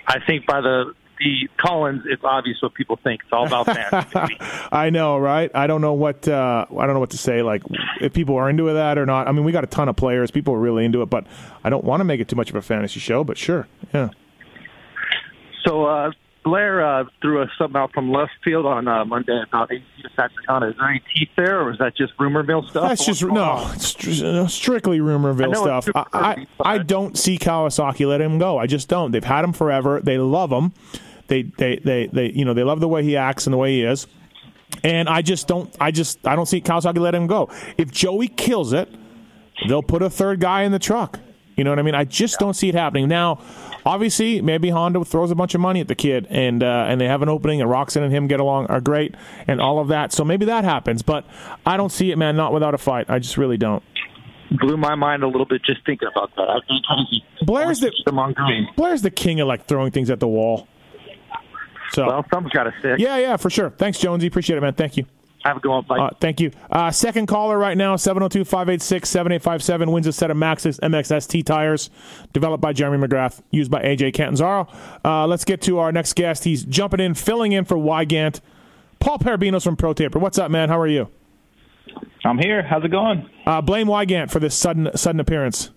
[0.06, 3.22] I think by the the Collins, it's obvious what people think.
[3.22, 4.38] It's all about fantasy.
[4.72, 5.50] I know, right?
[5.54, 7.42] I don't know what uh, I don't know what to say.
[7.42, 7.62] Like
[8.00, 9.28] if people are into that or not.
[9.28, 10.30] I mean, we got a ton of players.
[10.30, 11.26] People are really into it, but
[11.64, 13.24] I don't want to make it too much of a fantasy show.
[13.24, 14.10] But sure, yeah.
[15.64, 16.12] so uh,
[16.48, 19.82] Blair uh, threw us something out from left field on uh, Monday about ACU
[20.16, 20.70] Satricana.
[20.70, 22.88] Is there any teeth there, or is that just rumor mill stuff?
[22.88, 24.98] That's just no, it's str- uh, strictly
[25.50, 26.08] know it's stuff.
[26.12, 28.58] I, I, I don't see Kawasaki letting him go.
[28.58, 29.10] I just don't.
[29.10, 30.00] They've had him forever.
[30.00, 30.72] They love him.
[31.28, 33.72] They they they they you know they love the way he acts and the way
[33.72, 34.06] he is.
[34.82, 35.74] And I just don't.
[35.80, 37.50] I just I don't see Kawasaki letting him go.
[37.76, 38.88] If Joey kills it,
[39.68, 41.20] they'll put a third guy in the truck.
[41.56, 41.94] You know what I mean?
[41.96, 43.40] I just don't see it happening now.
[43.84, 47.06] Obviously, maybe Honda throws a bunch of money at the kid, and uh, and they
[47.06, 49.14] have an opening, and Roczen and him get along are great,
[49.48, 50.12] and all of that.
[50.12, 51.24] So maybe that happens, but
[51.66, 52.36] I don't see it, man.
[52.36, 53.10] Not without a fight.
[53.10, 53.82] I just really don't.
[54.52, 56.62] Blew my mind a little bit just thinking about that.
[57.42, 58.68] Blair's the them on green.
[58.76, 60.68] Blair's the king of like throwing things at the wall.
[61.92, 62.98] So well, some's got to stick.
[62.98, 63.70] Yeah, yeah, for sure.
[63.70, 64.26] Thanks, Jonesy.
[64.26, 64.74] Appreciate it, man.
[64.74, 65.06] Thank you.
[65.44, 65.84] Have a good one.
[65.84, 65.98] Bye.
[65.98, 66.50] Uh, thank you.
[66.70, 71.90] Uh, second caller right now, 702 586 7857, wins a set of Maxxis MXST tires
[72.32, 74.68] developed by Jeremy McGrath, used by AJ Catanzaro.
[75.04, 76.44] Uh, let's get to our next guest.
[76.44, 78.40] He's jumping in, filling in for Weigandt.
[78.98, 80.18] Paul Perebijnos from Pro Taper.
[80.18, 80.68] What's up, man?
[80.68, 81.08] How are you?
[82.24, 82.62] I'm here.
[82.62, 83.30] How's it going?
[83.46, 85.70] Uh, blame Weigandt for this sudden sudden appearance.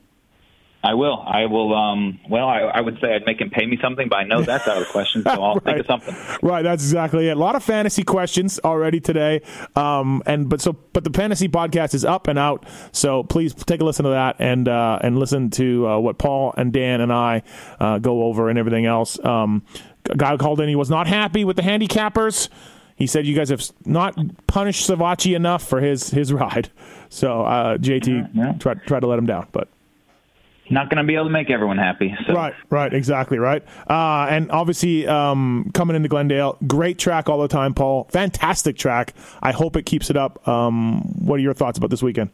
[0.84, 1.23] I will.
[1.25, 1.75] I will.
[1.75, 4.41] Um, well, I, I would say I'd make him pay me something, but I know
[4.41, 6.15] that's out of the question, so I'll think of something.
[6.41, 7.38] Right, that's exactly it.
[7.38, 9.41] A lot of fantasy questions already today,
[9.75, 12.65] um, and but so but the fantasy podcast is up and out.
[12.91, 16.53] So please take a listen to that and uh, and listen to uh, what Paul
[16.57, 17.43] and Dan and I
[17.79, 19.23] uh, go over and everything else.
[19.23, 19.63] Um,
[20.09, 20.67] a guy called in.
[20.67, 22.49] He was not happy with the handicappers.
[22.95, 24.17] He said you guys have not
[24.47, 26.71] punished Savatgy enough for his his ride.
[27.09, 29.67] So uh, JT tried tried to let him down, but
[30.72, 32.15] Not going to be able to make everyone happy.
[32.26, 32.34] So.
[32.34, 33.63] Right, right, exactly, right.
[33.89, 38.05] Uh, and obviously, um, coming into Glendale, great track all the time, Paul.
[38.11, 39.13] Fantastic track.
[39.43, 40.47] I hope it keeps it up.
[40.47, 42.30] Um, what are your thoughts about this weekend?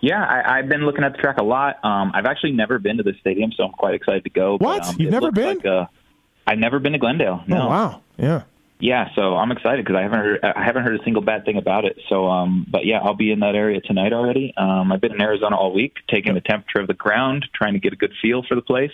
[0.00, 1.76] Yeah, I, I've been looking at the track a lot.
[1.84, 4.58] Um, I've actually never been to the stadium, so I'm quite excited to go.
[4.58, 4.82] What?
[4.82, 5.58] But, um, You've never been?
[5.58, 5.86] Like, uh,
[6.44, 7.44] I've never been to Glendale.
[7.46, 7.62] No.
[7.62, 8.00] Oh, wow.
[8.18, 8.42] Yeah.
[8.82, 11.56] Yeah, so I'm excited because I haven't heard I haven't heard a single bad thing
[11.56, 11.96] about it.
[12.08, 14.52] So, um, but yeah, I'll be in that area tonight already.
[14.56, 17.78] Um, I've been in Arizona all week, taking the temperature of the ground, trying to
[17.78, 18.90] get a good feel for the place.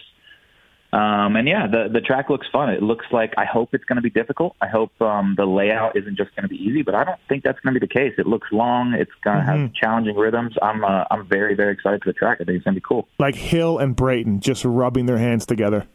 [0.92, 2.68] Um, and yeah, the the track looks fun.
[2.68, 4.56] It looks like I hope it's going to be difficult.
[4.60, 7.42] I hope um, the layout isn't just going to be easy, but I don't think
[7.42, 8.12] that's going to be the case.
[8.18, 8.92] It looks long.
[8.92, 9.74] It's going to have Mhm.
[9.74, 10.54] challenging rhythms.
[10.60, 12.38] I'm uh, I'm very very excited for the track.
[12.42, 13.08] I think it's going to be cool.
[13.18, 15.86] Like Hill and Brayton just rubbing their hands together.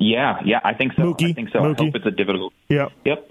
[0.00, 1.14] Yeah, yeah, I think so.
[1.20, 1.58] I think so.
[1.60, 2.54] I hope it's a difficult.
[2.70, 2.92] Yep.
[3.04, 3.30] Yep.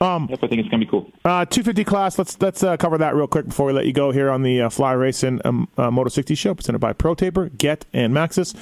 [0.00, 1.10] Um, yep, I think it's going to be cool.
[1.24, 2.18] Uh, 250 class.
[2.18, 4.62] Let's let's uh, cover that real quick before we let you go here on the
[4.62, 8.54] uh, Fly Racing um, uh, Moto 60 show, presented by Pro Taper, Get, and Maxxis.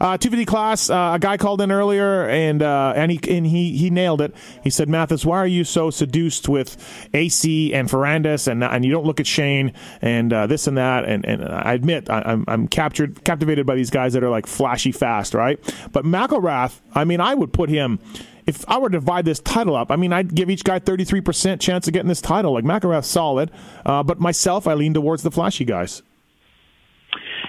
[0.00, 0.90] Uh, 250 class.
[0.90, 4.34] Uh, a guy called in earlier, and uh, and he and he he nailed it.
[4.62, 6.76] He said, Matthes, why are you so seduced with
[7.14, 9.72] AC and Ferrandis, and and you don't look at Shane
[10.02, 11.06] and uh, this and that?
[11.06, 14.46] And and I admit, I, I'm I'm captured captivated by these guys that are like
[14.46, 15.58] flashy fast, right?
[15.92, 17.98] But McElrath, I mean, I would put him
[18.46, 21.60] if I were to divide this title up, I mean, I'd give each guy 33%
[21.60, 22.52] chance of getting this title.
[22.52, 23.50] Like McElrath's solid,
[23.86, 26.02] uh, but myself, I lean towards the flashy guys.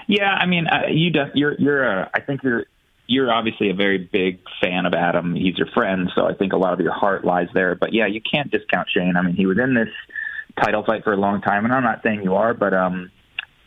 [0.08, 2.66] Yeah, I mean, uh, you def- you're you're uh, I think you're
[3.08, 5.36] you're obviously a very big fan of Adam.
[5.36, 7.76] He's your friend, so I think a lot of your heart lies there.
[7.76, 9.16] But yeah, you can't discount Shane.
[9.16, 9.90] I mean, he was in this
[10.62, 13.12] title fight for a long time, and I'm not saying you are, but um,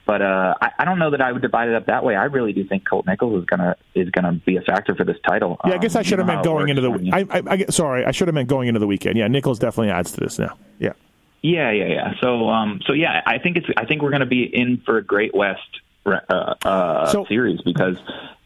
[0.06, 2.14] but uh, I, I don't know that I would divide it up that way.
[2.16, 5.16] I really do think Colt Nichols is gonna is gonna be a factor for this
[5.26, 5.58] title.
[5.66, 7.10] Yeah, I guess Um, I should have meant going into the.
[7.12, 9.18] I, I, I sorry, I should have meant going into the weekend.
[9.18, 10.56] Yeah, Nichols definitely adds to this now.
[10.78, 10.92] Yeah.
[11.42, 12.14] Yeah, yeah, yeah.
[12.20, 13.66] So, um, so yeah, I think it's.
[13.76, 15.60] I think we're going to be in for a great West
[16.06, 17.96] uh, uh, series because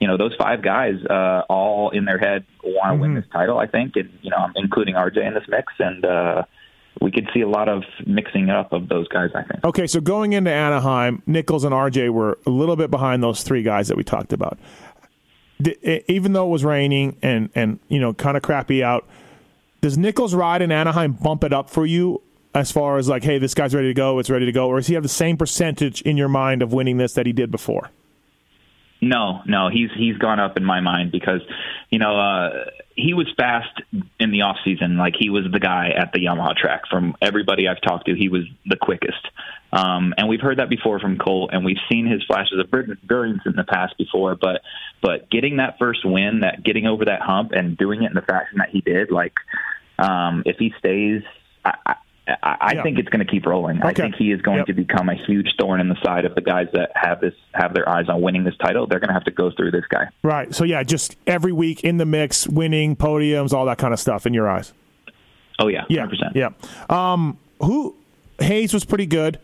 [0.01, 3.23] you know those five guys uh, all in their head want to win Mhm.
[3.23, 3.59] this title.
[3.59, 6.43] I think, and you know, I'm including RJ in this mix, and uh,
[7.01, 9.31] we could see a lot of mixing up of those guys.
[9.35, 9.65] I think.
[9.65, 13.63] Okay, so going into Anaheim, Nichols and RJ were a little bit behind those three
[13.63, 14.59] guys that we talked about.
[16.09, 19.07] Even though it was raining and and you know kind of crappy out,
[19.81, 22.23] does Nichols ride in Anaheim bump it up for you
[22.55, 24.77] as far as like, hey, this guy's ready to go, it's ready to go, or
[24.77, 27.51] does he have the same percentage in your mind of winning this that he did
[27.51, 27.91] before?
[29.03, 31.41] No, no, he's he's gone up in my mind because,
[31.91, 33.81] you know, uh, he was fast
[34.19, 34.99] in the off season.
[34.99, 36.83] Like he was the guy at the Yamaha track.
[36.91, 39.27] From everybody I've talked to, he was the quickest.
[39.73, 43.43] Um, and we've heard that before from Colt, and we've seen his flashes of brilliance
[43.47, 44.35] in the past before.
[44.35, 44.61] But
[45.01, 48.23] but getting that first win, that getting over that hump, and doing it in the
[48.23, 49.35] fashion that he did, like
[49.99, 51.23] um, if he stays.
[51.65, 51.97] I,
[52.43, 52.83] I, I Yeah.
[52.83, 53.83] think it's going to keep rolling.
[53.83, 54.67] I think he is going Yep.
[54.67, 57.75] to become a huge thorn in the side of the guys that have this have
[57.75, 58.87] their eyes on winning this title.
[58.87, 60.09] They're going to have to go through this guy.
[60.23, 60.55] Right.
[60.55, 64.27] So yeah, just every week in the mix, winning podiums, all that kind of stuff
[64.27, 64.73] in your eyes.
[65.59, 66.51] Oh yeah, yeah, yeah.
[66.89, 67.95] Um, who
[68.39, 69.39] Hayes was pretty good.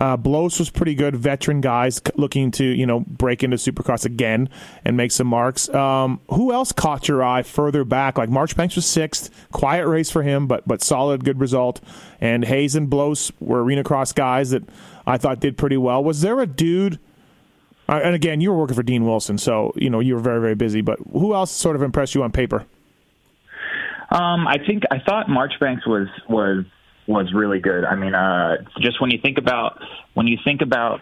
[0.00, 1.14] Uh, Blose was pretty good.
[1.14, 4.48] Veteran guys looking to you know break into Supercross again
[4.84, 5.68] and make some marks.
[5.68, 8.18] Um, who else caught your eye further back?
[8.18, 11.80] Like Marchbanks was sixth, quiet race for him, but but solid, good result.
[12.20, 14.64] And Hayes and Blose were arena cross guys that
[15.06, 16.02] I thought did pretty well.
[16.02, 16.98] Was there a dude?
[17.88, 20.40] Uh, and again, you were working for Dean Wilson, so you know you were very
[20.40, 20.80] very busy.
[20.80, 22.66] But who else sort of impressed you on paper?
[24.10, 26.64] Um, I think I thought Marchbanks was was
[27.06, 27.84] was really good.
[27.84, 29.78] I mean, uh, just when you think about
[30.14, 31.00] when you think about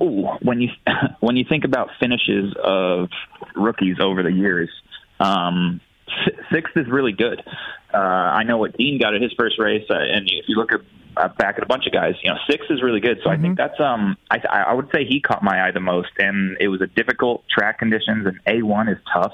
[0.00, 0.70] ooh, when you
[1.20, 3.08] when you think about finishes of
[3.54, 4.70] rookies over the years,
[5.20, 5.80] um,
[6.52, 7.42] sixth is really good.
[7.92, 10.72] Uh, I know what Dean got at his first race, uh, and if you look
[10.72, 10.80] at
[11.16, 13.18] uh, back at a bunch of guys, you know, six is really good.
[13.24, 16.10] So I think that's um, I, I would say he caught my eye the most,
[16.18, 19.32] and it was a difficult track conditions, and A one is tough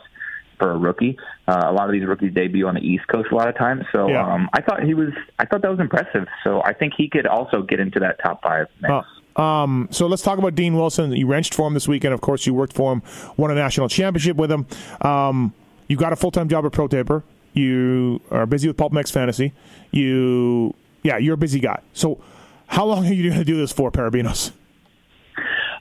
[0.58, 1.18] for a rookie.
[1.48, 3.84] Uh, a lot of these rookies debut on the East Coast a lot of times.
[3.92, 4.26] So Yeah.
[4.32, 6.26] um, I thought he was, I thought that was impressive.
[6.44, 8.66] So I think he could also get into that top five.
[8.80, 8.92] Mix.
[9.36, 11.12] Uh, um, so let's talk about Dean Wilson.
[11.12, 12.12] You wrenched for him this weekend.
[12.14, 13.02] Of course, you worked for him,
[13.36, 14.66] won a national championship with him.
[15.00, 15.54] Um,
[15.88, 17.22] you got a full time job at Pro Taper.
[17.54, 19.52] You are busy with PulpMX Fantasy.
[19.90, 21.80] You, yeah, you're a busy guy.
[21.92, 22.18] So,
[22.66, 24.52] how long are you going to do this for, Perebijnos?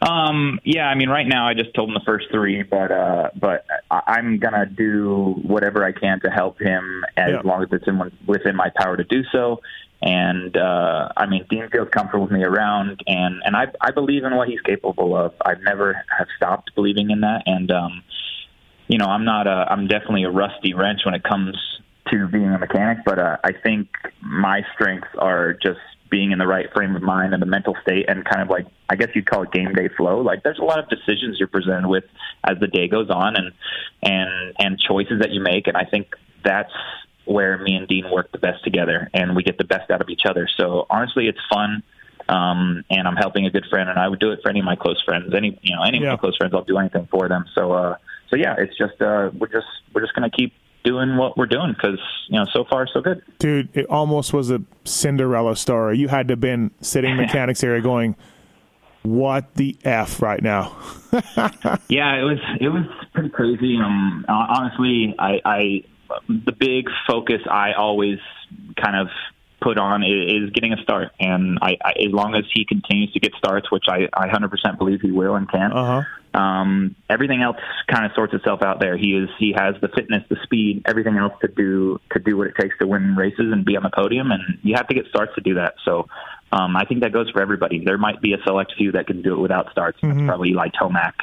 [0.02, 3.30] Um, yeah, I mean, right now I just told him the first three, but uh,
[3.40, 7.42] but I- I'm gonna do whatever I can to help him as Yeah.
[7.44, 9.62] long as it's in, within my power to do so.
[10.02, 14.24] And uh, I mean, Dean feels comfortable with me around, and and I I believe
[14.24, 15.34] in what he's capable of.
[15.46, 18.04] I've never have stopped believing in that, and um,
[18.88, 21.56] you know, I'm not a I'm definitely a rusty wrench when it comes
[22.10, 23.90] to being a mechanic, but uh, I think
[24.22, 25.80] my strengths are just
[26.12, 28.68] being in the right frame of mind and the mental state and kind of like
[28.90, 30.22] I guess you'd call it game day flow.
[30.22, 32.04] Like there's a lot of decisions you're presented with
[32.44, 33.52] as the day goes on and
[34.04, 36.74] and and choices that you make and I think that's
[37.26, 40.10] where me and Dean work the best together and we get the best out of
[40.10, 40.48] each other.
[40.58, 41.82] So honestly it's fun.
[42.30, 44.66] Um, and I'm helping a good friend, and I would do it for any of
[44.66, 45.34] my close friends.
[45.36, 47.46] Any, you know, any of my close friends, I'll do anything for them.
[47.56, 47.98] So, uh,
[48.30, 50.54] so yeah, it's just uh, we're just we're just gonna keep
[50.84, 53.22] doing what we're doing because you know so far so good.
[53.40, 55.98] Dude, it almost was a Cinderella story.
[55.98, 58.16] You had to have been sitting in mechanics area going,
[59.04, 60.76] what the F right now?
[61.90, 63.78] yeah, it was it was pretty crazy.
[63.78, 65.84] Um, honestly, I, I
[66.28, 68.20] the big focus I always
[68.82, 69.08] kind of
[69.62, 73.14] put on is, is getting a start, and I, I as long as he continues
[73.14, 75.72] to get starts, which I I 100% believe he will and can.
[75.72, 76.04] Uh-huh.
[76.34, 77.58] Um, everything else
[77.88, 78.98] kind of sorts itself out there.
[78.98, 82.48] He is he has the fitness, the speed, everything else to do to do what
[82.48, 84.32] it takes to win races and be on the podium.
[84.32, 85.76] And you have to get starts to do that.
[85.84, 86.08] So
[86.52, 87.84] um, I think that goes for everybody.
[87.84, 90.00] There might be a select few that can do it without starts.
[90.00, 90.20] Mm-hmm.
[90.20, 91.14] That's probably Eli Tomac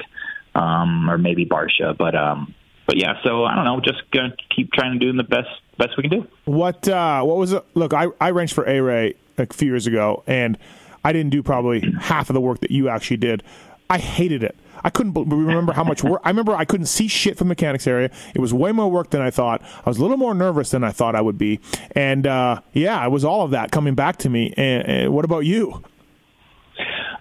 [0.55, 1.97] um, or maybe Barcia.
[1.97, 2.55] But um,
[2.87, 3.15] but yeah.
[3.25, 3.81] So I don't know.
[3.81, 6.27] Just gonna keep trying to do the best best we can do.
[6.45, 7.65] What uh, what was it?
[7.75, 10.59] Look, I I wrenched for A Ray a few years ago, and
[11.05, 13.43] I didn't do probably half of the work that you actually did.
[13.89, 14.55] I hated it.
[14.85, 16.21] I couldn't remember how much work.
[16.25, 18.11] I remember I couldn't see shit from the mechanics area.
[18.35, 19.63] It was way more work than I thought.
[19.63, 21.61] I was a little more nervous than I thought I would be,
[21.93, 24.53] and uh, yeah, it was all of that coming back to me.
[24.57, 25.83] And, and what about you?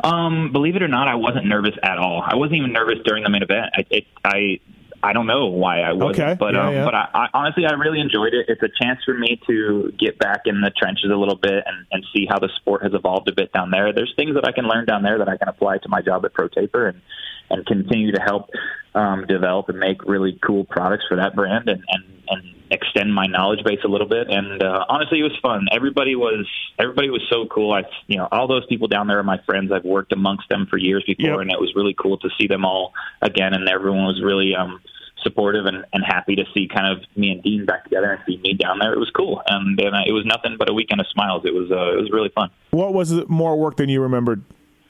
[0.04, 2.24] Um, believe it or not, I wasn't nervous at all.
[2.26, 3.72] I wasn't even nervous during the main event.
[3.76, 4.60] I it, I
[5.08, 6.84] I don't know why I wasn't, Okay, but yeah, um, yeah.
[6.86, 8.48] but I, I honestly I really enjoyed it.
[8.50, 11.88] It's a chance for me to get back in the trenches a little bit and
[11.92, 13.94] and see how the sport has evolved a bit down there.
[13.94, 16.26] There's things that I can learn down there that I can apply to my job
[16.26, 17.02] at Pro Taper and
[17.50, 18.50] and continue to help
[18.96, 23.26] um, develop and make really cool products for that brand and and and extend my
[23.26, 24.28] knowledge base a little bit.
[24.30, 25.68] And uh, honestly, it was fun.
[25.72, 26.46] Everybody was
[26.78, 27.72] everybody was so cool.
[27.72, 29.72] I you know all those people down there are my friends.
[29.72, 32.66] I've worked amongst them for years before, and it was really cool to see them
[32.66, 33.54] all again.
[33.54, 34.82] And everyone was really um,
[35.28, 38.38] supportive and, and happy to see kind of me and Dean back together and see
[38.38, 38.94] me down there.
[38.94, 41.44] It was cool, and, and uh, it was nothing but a weekend of smiles.
[41.46, 42.50] It was uh, it was really fun.
[42.72, 44.42] What was more work than you remembered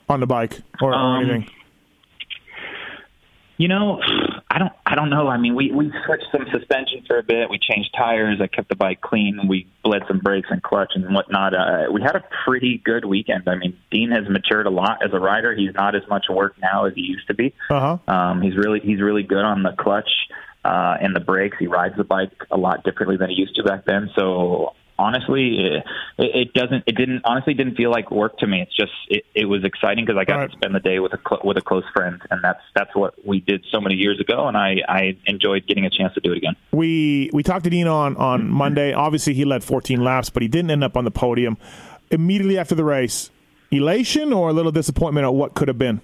[0.08, 1.50] on the bike or, or Um, anything?
[3.60, 4.00] You know,
[4.50, 5.28] I don't I don't know.
[5.28, 7.50] I mean, we we switched some suspension for a bit.
[7.50, 8.40] We changed tires.
[8.40, 9.46] I kept the bike clean.
[9.46, 11.52] We bled some brakes and clutch and whatnot.
[11.54, 13.46] Uh, we had a pretty good weekend.
[13.46, 15.54] I mean, Dean has matured a lot as a rider.
[15.54, 17.54] He's not as much work now as he used to be.
[17.68, 18.12] Uh huh.
[18.14, 20.08] Um, he's really he's really good on the clutch
[20.64, 21.56] uh, and the brakes.
[21.58, 24.08] He rides the bike a lot differently than he used to back then.
[24.18, 25.80] So honestly, eh,
[26.18, 28.60] it, it doesn't it didn't honestly didn't feel like work to me.
[28.62, 31.18] It's just it, it was exciting because I got to spend the day with a
[31.26, 34.48] cl- with a close friend, and that's that's what we did so many years ago,
[34.48, 36.56] and I I enjoyed getting a chance to do it again.
[36.72, 38.92] We we talked to Dean on on Monday.
[38.92, 41.56] Obviously, he led 14 laps, but he didn't end up on the podium.
[42.10, 43.30] Immediately after the race,
[43.70, 46.00] elation or a little disappointment at what could have been.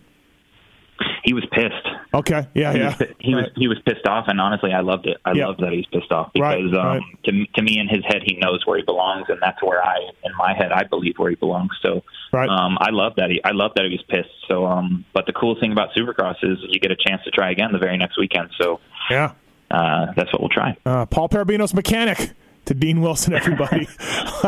[1.25, 1.89] He was pissed.
[2.13, 2.87] Okay, yeah, he yeah.
[2.99, 5.17] Was, he was he was pissed off, and honestly, I loved it.
[5.25, 5.47] I Yeah.
[5.47, 7.03] loved that he's pissed off Right, because um, right.
[7.25, 9.97] to to me, in his head, he knows where he belongs, and that's where I,
[10.23, 11.71] in my head, I believe where he belongs.
[11.83, 12.03] So,
[12.33, 12.49] Right.
[12.49, 14.29] um, I love that he I love that he was pissed.
[14.49, 17.51] So, um, but the cool thing about Supercross is you get a chance to try
[17.51, 18.51] again the very next weekend.
[18.61, 19.33] So, Yeah.
[19.71, 20.77] uh, that's what we'll try.
[20.85, 22.33] Uh, Paul Perebijnos, mechanic.
[22.67, 23.87] To Dean Wilson, everybody.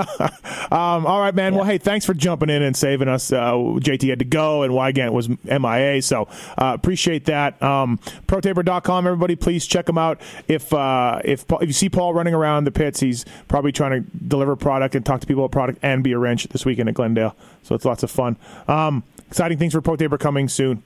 [0.71, 1.55] um, all right, man.
[1.55, 3.31] Well, hey, thanks for jumping in and saving us.
[3.31, 7.63] Uh, JT had to go, and Weigandt was MIA, so uh, appreciate that.
[7.63, 10.21] Um, ProTaper.com, everybody, please check him out.
[10.49, 14.11] If uh, if if you see Paul running around the pits, he's probably trying to
[14.27, 16.95] deliver product and talk to people about product and be a wrench this weekend at
[16.95, 17.37] Glendale.
[17.63, 18.37] So it's lots of fun.
[18.67, 20.83] Um, exciting things for ProTaper coming soon.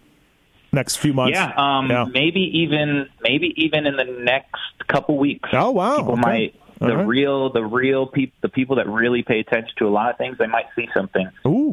[0.72, 1.34] Next few months.
[1.34, 5.48] Yeah, um, maybe even maybe even in the next couple weeks.
[5.52, 5.96] Oh wow!
[5.96, 6.20] People okay.
[6.20, 7.06] might the right.
[7.06, 10.38] real the real people the people that really pay attention to a lot of things
[10.38, 11.28] they might see something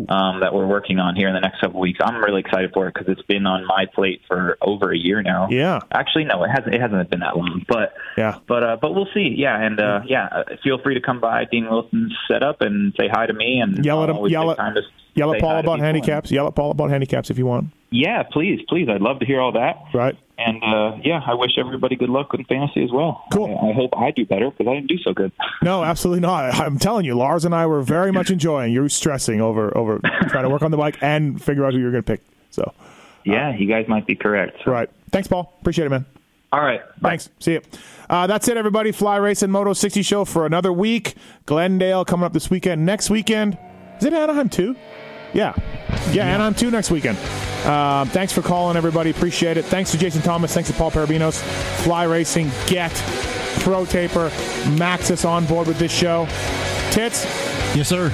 [0.09, 1.99] um, that we're working on here in the next couple weeks.
[2.03, 5.21] I'm really excited for it because it's been on my plate for over a year
[5.21, 5.47] now.
[5.49, 5.79] Yeah.
[5.91, 6.75] Actually, no, it hasn't.
[6.75, 9.33] It hasn't been that long, but yeah, but uh, but we'll see.
[9.37, 13.07] Yeah, and uh, yeah, uh, feel free to come by Dean Wilson's setup and say
[13.11, 14.25] hi to me and Yell at him.
[14.27, 14.75] Yell at time
[15.13, 16.31] yell at Paul about handicaps.
[16.31, 17.71] Yell at Paul about handicaps if you want.
[17.89, 18.87] Yeah, please, please.
[18.89, 19.77] I'd love to hear all that.
[19.93, 20.17] Right.
[20.39, 23.23] And uh, yeah, I wish everybody good luck in fantasy as well.
[23.33, 23.57] Cool.
[23.61, 25.31] I, I hope I do better because I didn't do so good.
[25.63, 26.53] No, absolutely not.
[26.53, 30.43] I'm telling you, Lars and I were very much enjoying you stressing over over trying
[30.43, 32.21] to work on the bike and figure out who you're going to pick.
[32.51, 32.73] So
[33.25, 34.65] Yeah, you guys might be correct.
[34.67, 34.87] right.
[35.11, 35.57] Thanks, Paul.
[35.59, 36.05] Appreciate it, man.
[36.53, 36.81] All right.
[37.01, 37.29] Thanks.
[37.39, 37.61] See you.
[38.09, 38.91] Uh, that's it, everybody.
[38.91, 41.15] Fly Race and Moto 60 show for another week.
[41.47, 42.85] Glendale coming up this weekend.
[42.85, 43.57] Next weekend,
[43.97, 44.75] is it Anaheim 2?
[45.33, 45.53] Yeah.
[46.11, 47.17] Yeah, and I'm 2 next weekend.
[47.65, 49.09] Um, thanks for calling, everybody.
[49.09, 49.65] Appreciate it.
[49.65, 50.53] Thanks to Jason Thomas.
[50.53, 51.41] Thanks to Paul Perebijnos.
[51.83, 52.91] Fly Racing, Get,
[53.59, 54.29] Pro Taper,
[54.77, 56.27] Maxxis on board with this show.
[56.91, 57.25] Tits.
[57.75, 58.09] Yes, sir.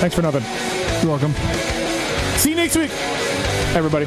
[0.00, 0.42] Thanks for nothing.
[1.02, 1.32] You're welcome.
[2.38, 2.90] See you next week,
[3.74, 4.06] everybody.